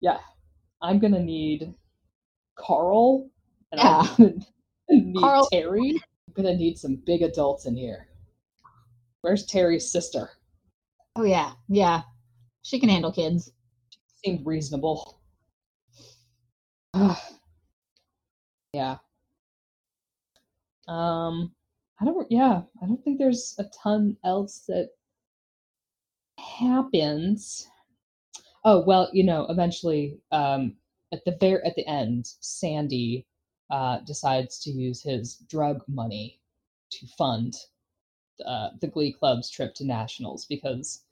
[0.00, 0.18] Yeah.
[0.80, 1.74] I'm gonna need
[2.56, 3.30] Carl
[3.72, 4.06] and Yeah.
[4.18, 4.34] gonna
[4.90, 5.90] need Carl- Terry.
[6.28, 8.08] I'm gonna need some big adults in here.
[9.22, 10.30] Where's Terry's sister?
[11.16, 12.02] Oh yeah, yeah.
[12.62, 13.52] She can handle kids.
[14.24, 15.20] Seemed reasonable.
[18.72, 18.96] yeah.
[20.88, 21.52] Um
[22.00, 24.90] I don't yeah, I don't think there's a ton else that
[26.38, 27.68] happens.
[28.64, 30.76] Oh, well, you know, eventually um
[31.12, 33.26] at the very at the end, Sandy
[33.70, 36.40] uh decides to use his drug money
[36.90, 37.54] to fund
[38.46, 41.04] uh, the Glee Club's trip to nationals because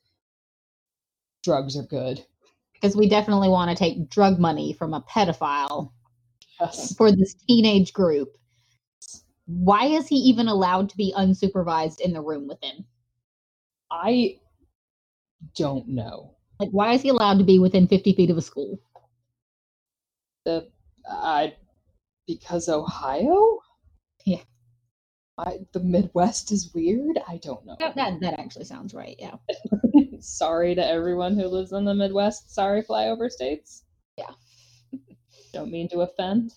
[1.45, 2.25] drugs are good.
[2.75, 5.93] Because we definitely want to take drug money from a pedophile
[6.61, 6.95] Yes.
[6.97, 8.37] for this teenage group.
[9.47, 12.85] Why is he even allowed to be unsupervised in the room with him?
[13.91, 14.37] I
[15.57, 16.37] don't know.
[16.59, 18.79] Like, why is he allowed to be within 50 feet of a school?
[20.45, 20.69] The
[21.09, 21.55] I
[22.27, 23.59] because Ohio?
[24.25, 24.43] Yeah.
[25.39, 27.19] I, the Midwest is weird.
[27.27, 27.77] I don't know.
[27.79, 29.37] That, that, that actually sounds right, yeah.
[30.21, 32.55] Sorry to everyone who lives in the Midwest.
[32.55, 33.85] Sorry, flyover states.
[34.19, 34.31] Yeah.
[35.53, 36.53] Don't mean to offend.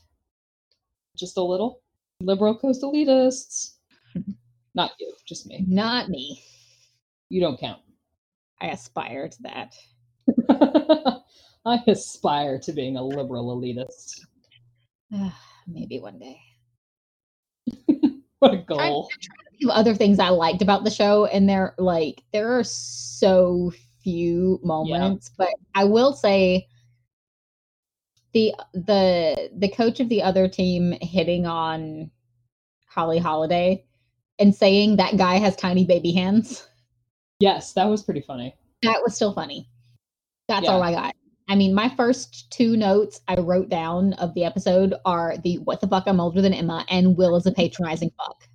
[1.17, 1.81] Just a little.
[2.19, 3.75] Liberal coastal elitists.
[4.75, 5.63] Not you, just me.
[5.67, 6.43] Not me.
[7.29, 7.81] You don't count.
[8.59, 9.75] I aspire to that.
[11.65, 14.21] I aspire to being a liberal elitist.
[15.67, 16.39] Maybe one day.
[18.39, 19.09] What a goal.
[19.57, 23.71] few other things I liked about the show, and there like there are so
[24.03, 26.67] few moments, but I will say
[28.34, 32.11] the the the coach of the other team hitting on
[32.86, 33.86] Holly Holiday
[34.39, 36.67] and saying that guy has tiny baby hands.
[37.39, 38.55] Yes, that was pretty funny.
[38.82, 39.69] That was still funny.
[40.53, 40.73] That's Yeah.
[40.73, 41.15] all I got.
[41.49, 45.81] I mean, my first two notes I wrote down of the episode are the what
[45.81, 48.47] the fuck I'm older than Emma and Will is a patronizing fuck.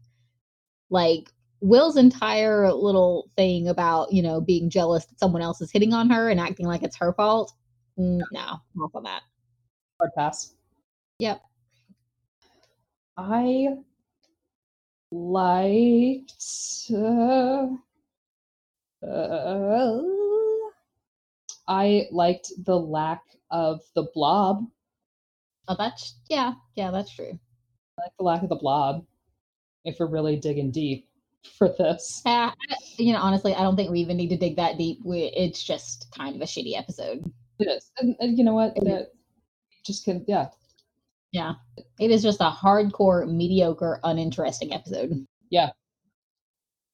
[0.90, 5.92] Like Will's entire little thing about, you know, being jealous that someone else is hitting
[5.92, 7.52] on her and acting like it's her fault.
[7.98, 9.22] Mm, no, off on that.
[9.98, 10.54] Hard pass.
[11.18, 11.42] Yep.
[13.16, 13.76] I
[15.10, 16.32] liked.
[16.94, 17.66] Uh,
[19.04, 20.02] uh,
[21.68, 24.64] I liked the lack of the blob.
[25.68, 27.38] Oh, that's yeah, yeah, that's true.
[27.98, 29.04] I like the lack of the blob.
[29.84, 31.08] If we're really digging deep
[31.58, 34.56] for this, Yeah, I- you know, honestly, I don't think we even need to dig
[34.56, 34.98] that deep.
[35.04, 37.22] We, it's just kind of a shitty episode.
[37.60, 37.90] it is.
[37.98, 38.74] And, and you know what?
[38.76, 39.12] That
[39.84, 40.48] just can yeah.
[41.32, 41.54] Yeah,
[42.00, 45.26] it is just a hardcore, mediocre, uninteresting episode.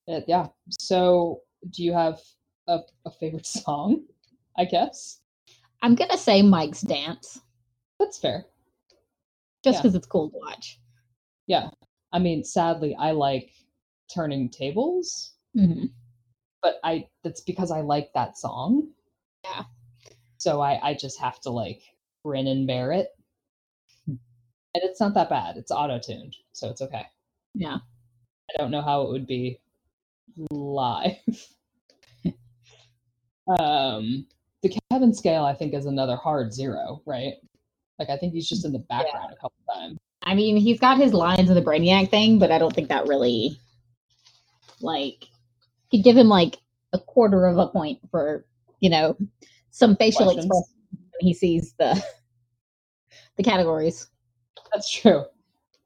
[0.06, 0.48] Uh, yeah.
[0.68, 2.20] So, do you have
[2.68, 4.04] a, a favorite song?
[4.56, 5.20] I guess
[5.82, 7.40] I'm gonna say Mike's dance
[7.98, 8.46] that's fair.
[9.62, 9.82] just Yeah.
[9.82, 10.80] because it's cool to watch.
[11.46, 11.70] Yeah.
[12.12, 13.52] I mean, sadly, I like
[14.12, 15.86] turning tables, hmm
[16.62, 18.88] but I that's because I like that song.
[19.44, 19.64] Yeah.
[20.38, 21.82] So I I just have to like
[22.24, 23.08] grin and bear it.
[24.06, 24.18] And
[24.82, 25.56] it's not that bad.
[25.56, 27.06] It's auto tuned, so it's okay.
[27.54, 27.78] Yeah.
[28.50, 29.60] I don't know how it would be
[30.50, 31.16] live.
[33.60, 34.26] um,
[34.64, 37.34] the Kevin scale, I think, is another hard zero, right?
[37.98, 39.98] Like, I think he's just in the background a couple times.
[40.22, 43.06] I mean, he's got his lines in the Brainiac thing, but I don't think that
[43.06, 43.60] really,
[44.80, 45.26] like,
[45.90, 46.56] could give him like
[46.92, 48.44] a quarter of a point for
[48.80, 49.16] you know
[49.70, 50.46] some facial Questions.
[50.46, 52.02] expression when he sees the
[53.36, 54.08] the categories.
[54.72, 55.24] That's true.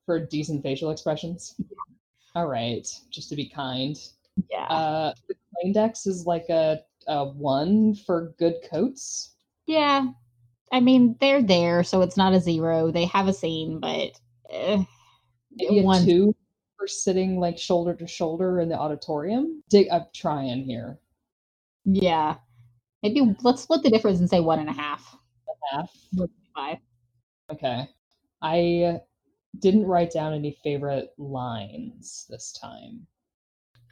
[0.07, 1.55] For decent facial expressions.
[2.35, 3.97] All right, just to be kind.
[4.51, 4.67] Yeah.
[4.67, 9.35] Uh, the Index is like a, a one for good coats.
[9.67, 10.09] yeah.
[10.71, 12.91] I mean, they're there, so it's not a zero.
[12.91, 14.11] They have a scene, but
[14.51, 14.85] eh,
[15.53, 16.05] Maybe a one.
[16.05, 16.35] two
[16.77, 19.63] for sitting like shoulder to shoulder in the auditorium.
[19.71, 20.99] Dig, I'm trying here.
[21.87, 22.37] Yeah.
[23.03, 25.17] Maybe let's split the difference and say one and a half.
[25.73, 25.91] Half.
[26.55, 26.79] Five.
[27.51, 27.89] Okay.
[28.43, 29.01] I
[29.59, 33.07] didn't write down any favorite lines this time.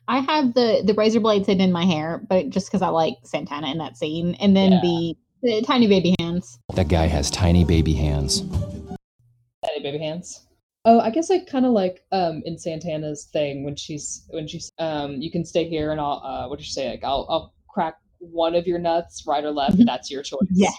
[0.09, 3.15] I have the the razor blades hidden in my hair, but just because I like
[3.25, 4.81] Santana in that scene, and then Yeah.
[4.83, 6.59] the, the tiny baby hands.
[6.75, 8.41] That guy has tiny baby hands.
[8.41, 10.47] Daddy baby hands.
[10.85, 14.71] Oh, I guess I kind of like um in Santana's thing when she's when she's
[14.79, 17.55] um you can stay here and I'll uh what did she say like I'll I'll
[17.69, 20.47] crack one of your nuts right or left that's your choice.
[20.53, 20.71] Yeah.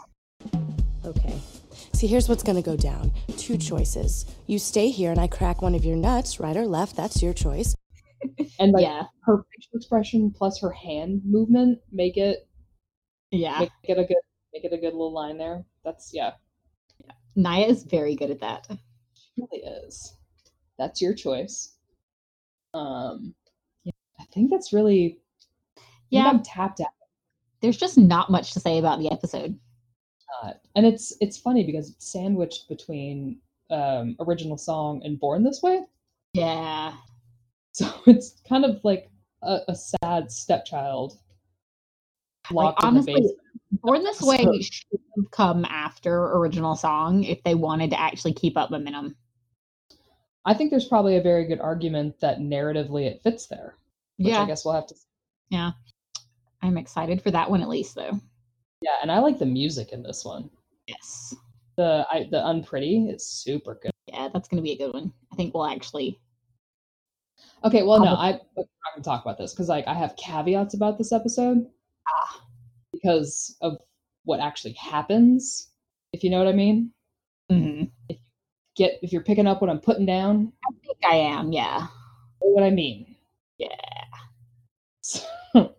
[1.05, 1.38] Okay.
[1.93, 3.11] See, here's what's gonna go down.
[3.38, 4.25] Two choices.
[4.45, 7.34] You stay here and I crack one of your nuts, right or left, that's your
[7.34, 7.75] choice.
[8.59, 9.03] And like yeah.
[9.22, 12.47] her facial expression plus her hand movement make it
[13.32, 13.59] Yeah.
[13.59, 14.18] make it a good
[14.53, 15.63] make it a good little line there.
[15.86, 16.32] That's yeah,
[17.36, 18.65] Naya is very good at that.
[18.70, 18.78] it
[19.38, 20.15] really is.
[20.78, 21.74] That's your choice.
[22.74, 23.36] Um
[23.84, 25.20] yeah, I think that's really
[26.09, 26.28] Yeah.
[26.28, 26.88] I'm tapped out.
[27.61, 29.57] There's just not much to say about the episode.
[30.43, 30.57] not.
[30.76, 33.39] And it's it's funny because it's sandwiched between
[33.70, 35.82] um, original song and Born This Way,
[36.34, 36.93] Yeah.
[37.78, 39.09] So it's kind of like
[39.43, 41.19] a, a sad stepchild
[42.51, 43.41] locked honestly, in the basement.
[43.84, 48.34] Born This So- Way should have come after original song if they wanted to actually
[48.34, 49.15] keep up momentum.
[50.45, 53.75] I think there's probably a very good argument that narratively it fits there.
[54.15, 54.41] Which Yeah.
[54.41, 54.95] I guess we'll have to.
[55.49, 55.71] Yeah.
[56.61, 58.19] I'm excited for that one at least though.
[58.82, 60.49] Yeah, and I like the music in this one.
[60.88, 61.36] Yes.
[61.75, 63.91] The I, the unpretty is super good.
[64.07, 65.11] Yeah, that's gonna be a good one.
[65.32, 66.19] I think we'll actually
[67.64, 70.16] Okay, well, no, I, I'm not going to talk about this because like I have
[70.16, 71.66] caveats about this episode
[72.08, 72.41] Ah.
[72.93, 73.78] because of
[74.24, 75.70] what actually happens.
[76.14, 76.91] If you know what I mean.
[77.51, 77.91] Mhm.
[78.76, 80.53] Get if you're picking up what I'm putting down.
[80.68, 81.88] I think I am, yeah.
[82.39, 83.16] what I mean.
[83.58, 83.70] Yeah.
[85.01, 85.22] So,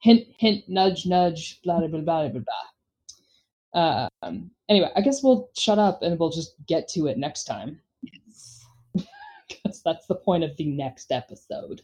[0.00, 2.40] hint, hint, nudge, nudge, blah, blah, blah, blah, blah,
[3.72, 4.08] blah.
[4.22, 7.80] Um, anyway, I guess we'll shut up and we'll just get to it next time
[9.70, 11.82] because that's the point of the next episode.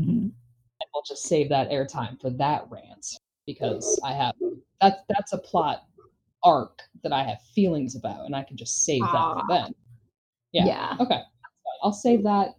[0.00, 0.30] Mhm.
[0.30, 4.34] And we'll just save that airtime for that rant because I have
[4.80, 5.86] that's that's a plot
[6.42, 9.46] arc that I have feelings about, and I can just save that for Ah.
[9.48, 9.74] then.
[10.52, 10.66] Yeah.
[10.66, 10.96] Yeah.
[11.00, 11.20] Okay.
[11.82, 12.56] I'll save that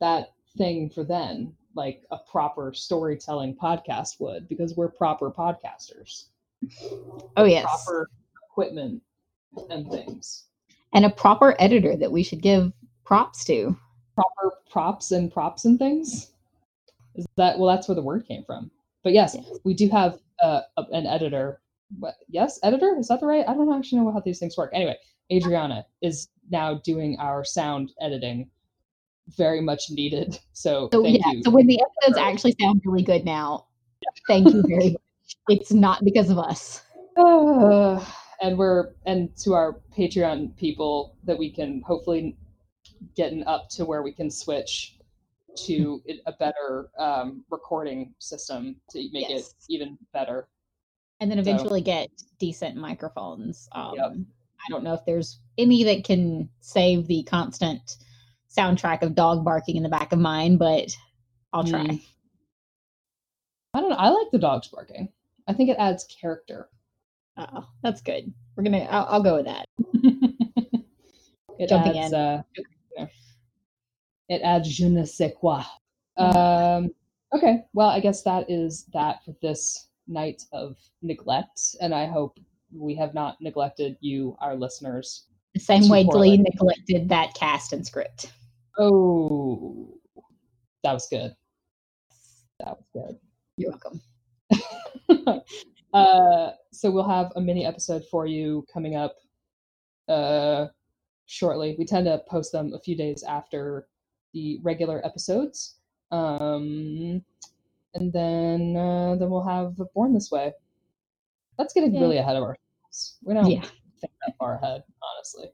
[0.00, 6.26] that thing for then, like a proper storytelling podcast would, because we're proper podcasters.
[7.36, 7.64] Oh yes.
[7.64, 8.10] Proper
[8.50, 9.02] equipment
[9.70, 10.46] and things.
[10.94, 12.72] And a proper editor that we should give
[13.04, 13.76] props to.
[14.14, 16.32] Proper props and props and things.
[17.14, 17.68] Is that well?
[17.74, 18.70] That's where the word came from.
[19.02, 19.58] But yes, Yes.
[19.64, 20.62] we do have uh,
[20.92, 21.60] an editor.
[21.98, 22.14] What?
[22.28, 22.96] Yes, editor.
[22.98, 23.44] Is that the right?
[23.46, 24.70] I don't actually know how these things work.
[24.74, 24.96] Anyway,
[25.32, 28.50] Adriana is now doing our sound editing.
[29.36, 30.38] Very much needed.
[30.52, 31.42] So, So thank yeah, you.
[31.44, 33.66] so when the episodes actually sound really good now,
[34.28, 35.00] thank you very much.
[35.48, 36.82] It's not because of us.
[37.16, 38.04] Uh,
[38.42, 42.36] and we're and to our Patreon people that we can hopefully
[43.16, 44.96] getting up to where we can switch
[45.56, 49.48] to a better um, recording system to make Yes.
[49.50, 50.48] it even better.
[51.20, 53.68] And then So- eventually get decent microphones.
[53.72, 54.12] Um, Yep.
[54.66, 57.98] I don't know if there's any that can save the constant
[58.50, 60.96] soundtrack of dog barking in the back of mine, but
[61.52, 61.84] I'll try.
[61.84, 62.02] Mm.
[63.74, 63.96] I don't know.
[63.96, 65.12] I like the dogs barking.
[65.46, 66.68] I think it adds character.
[67.36, 68.32] Oh, that's good.
[68.56, 68.84] We're gonna.
[68.84, 69.66] I'll, I'll go with that.
[71.58, 72.18] it Jumping adds, in.
[72.18, 72.42] Uh,
[72.98, 73.08] know,
[74.28, 75.62] it adds je ne sais quoi.
[76.18, 76.36] Mm.
[76.36, 76.90] Um,
[77.34, 82.38] okay, well, I guess that is that for this night of neglect, and I hope
[82.72, 85.26] we have not neglected you, our listeners.
[85.54, 86.04] The same way.
[86.04, 88.32] Glee neglected that cast and script.
[88.78, 89.94] Oh,
[90.82, 91.34] that was good.
[92.60, 93.18] That was good.
[93.56, 94.00] You're welcome.
[95.94, 99.16] uh, so we'll have a mini episode for you coming up
[100.08, 100.66] uh,
[101.26, 101.74] shortly.
[101.78, 103.88] We tend to post them a few days after
[104.32, 105.76] the regular episodes,
[106.10, 107.22] um,
[107.94, 110.52] and then uh, then we'll have Born This Way.
[111.58, 112.00] That's getting Yeah.
[112.00, 113.18] really ahead of ourselves.
[113.22, 113.62] We don't Yeah.
[114.00, 114.82] think that far ahead,
[115.16, 115.50] honestly,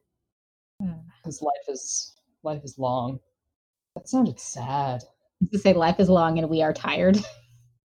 [1.22, 3.20] because life is life is long.
[3.94, 5.02] That sounded sad.
[5.52, 7.18] To say life is long and we are tired.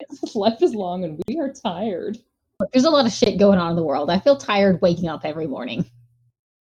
[0.35, 2.19] life is long and we are tired.
[2.59, 4.11] Look, There's a lot of shit going on in the world.
[4.11, 5.85] I feel tired waking up every morning.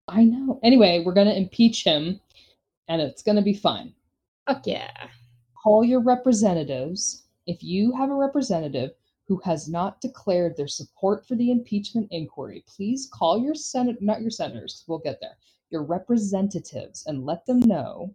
[0.08, 0.60] I know.
[0.62, 2.20] Anyway, we're gonna impeach him,
[2.88, 3.94] and it's gonna be fine.
[4.46, 5.08] Fuck yeah.
[5.62, 7.22] Call your representatives.
[7.46, 8.90] If you have a representative
[9.26, 14.20] who has not declared their support for the impeachment inquiry, please call your senate, not
[14.20, 15.38] your senators, we'll get there,
[15.70, 18.14] your representatives, and let them know.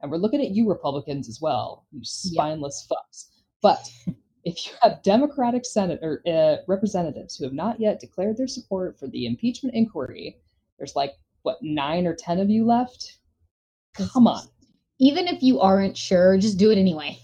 [0.00, 3.30] And we're looking at you, Republicans, as well, you spineless fucks.
[3.60, 3.90] But
[4.44, 8.96] if you have Democratic Senate or uh, representatives who have not yet declared their support
[8.96, 10.36] for the impeachment inquiry,
[10.78, 11.12] there's like
[11.42, 13.18] what nine or ten of you left.
[13.94, 14.42] Come on,
[14.98, 17.18] Even if you aren't sure, just do it anyway.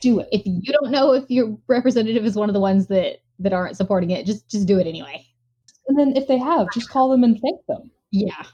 [0.00, 0.28] do it.
[0.32, 3.76] If you don't know if your representative is one of the ones that that aren't
[3.76, 5.24] supporting it, just just do it anyway.
[5.88, 7.90] And then if they have, just call them and thank them.
[8.10, 8.44] Yeah.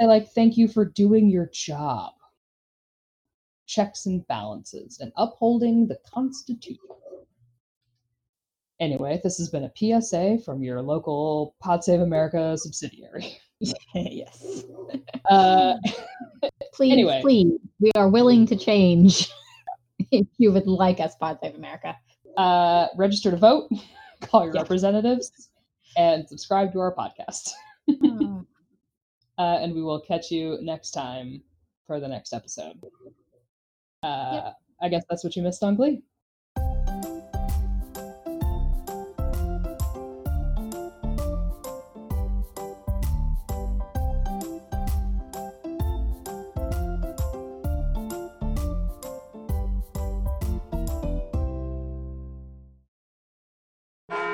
[0.00, 2.12] I like thank you for doing your job.
[3.66, 6.78] Checks and balances and upholding the Constitution.
[8.80, 13.38] Anyway, this has been a PSA from your local Pod Save America subsidiary.
[13.94, 14.64] yes.
[15.30, 15.74] Uh,
[16.74, 17.20] Please, Anyway.
[17.22, 19.30] please, we are willing to change
[20.10, 21.94] if you would like us, Pod Save America.
[22.36, 23.68] uh, register to vote,
[24.22, 24.62] call your Yeah.
[24.62, 25.30] representatives,
[25.96, 27.50] and subscribe to our podcast.
[28.02, 28.44] Oh.
[29.38, 31.42] uh, and we will catch you next time
[31.86, 32.80] for the next episode.
[34.02, 34.50] Uh,
[34.80, 36.02] I guess that's what you missed on Glee.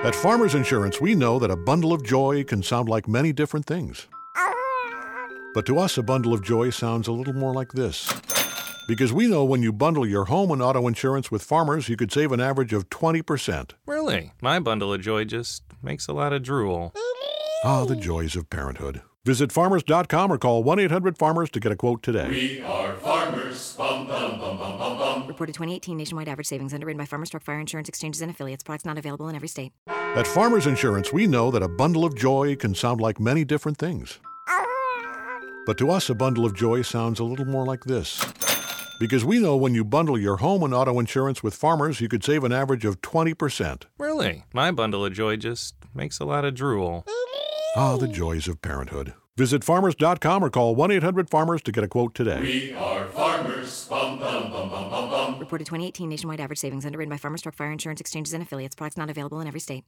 [0.09, 3.67] At Farmers Insurance, we know that a bundle of joy can sound like many different
[3.67, 4.07] things.
[5.53, 8.11] But to us, a bundle of joy sounds a little more like this.
[8.89, 12.11] Because we know when you bundle your home and auto insurance with Farmers, you could
[12.11, 13.73] save an average of 20%.
[13.87, 14.33] Really?
[14.41, 16.95] My bundle of joy just makes a lot of drool.
[17.63, 19.03] Ah, the joys of parenthood.
[19.27, 22.31] Visit farmers.com or call 1 800 Farmers to get a quote today.
[22.31, 23.75] We are farmers.
[23.77, 25.29] Bum, bum, bum, bum, bum, bum.
[25.29, 28.65] Reported 2018 nationwide average savings underwritten by Farmers Truck Fire Insurance Exchanges and Affiliates.
[28.65, 29.73] Products not available in every state.
[30.17, 33.79] At Farmers Insurance, we know that a bundle of joy can sound like many different
[33.79, 34.19] things.
[35.65, 38.25] But to us, a bundle of joy sounds a little more like this.
[38.99, 42.25] Because we know when you bundle your home and auto insurance with Farmers, you could
[42.25, 43.85] save an average of 20%.
[43.99, 44.45] Really?
[44.53, 47.05] My bundle of joy just makes a lot of drool.
[47.77, 49.15] Ah, the joys of parenthood.
[49.37, 52.41] Visit farmers.com or call 1 800 Farmers to get a quote today.
[52.41, 53.87] We are farmers.
[53.89, 55.39] Bum, bum, bum, bum, bum, bum.
[55.39, 58.75] Reported 2018 nationwide average savings underwritten by Farmers Truck Fire Insurance Exchanges and Affiliates.
[58.75, 59.85] Products not available in every state.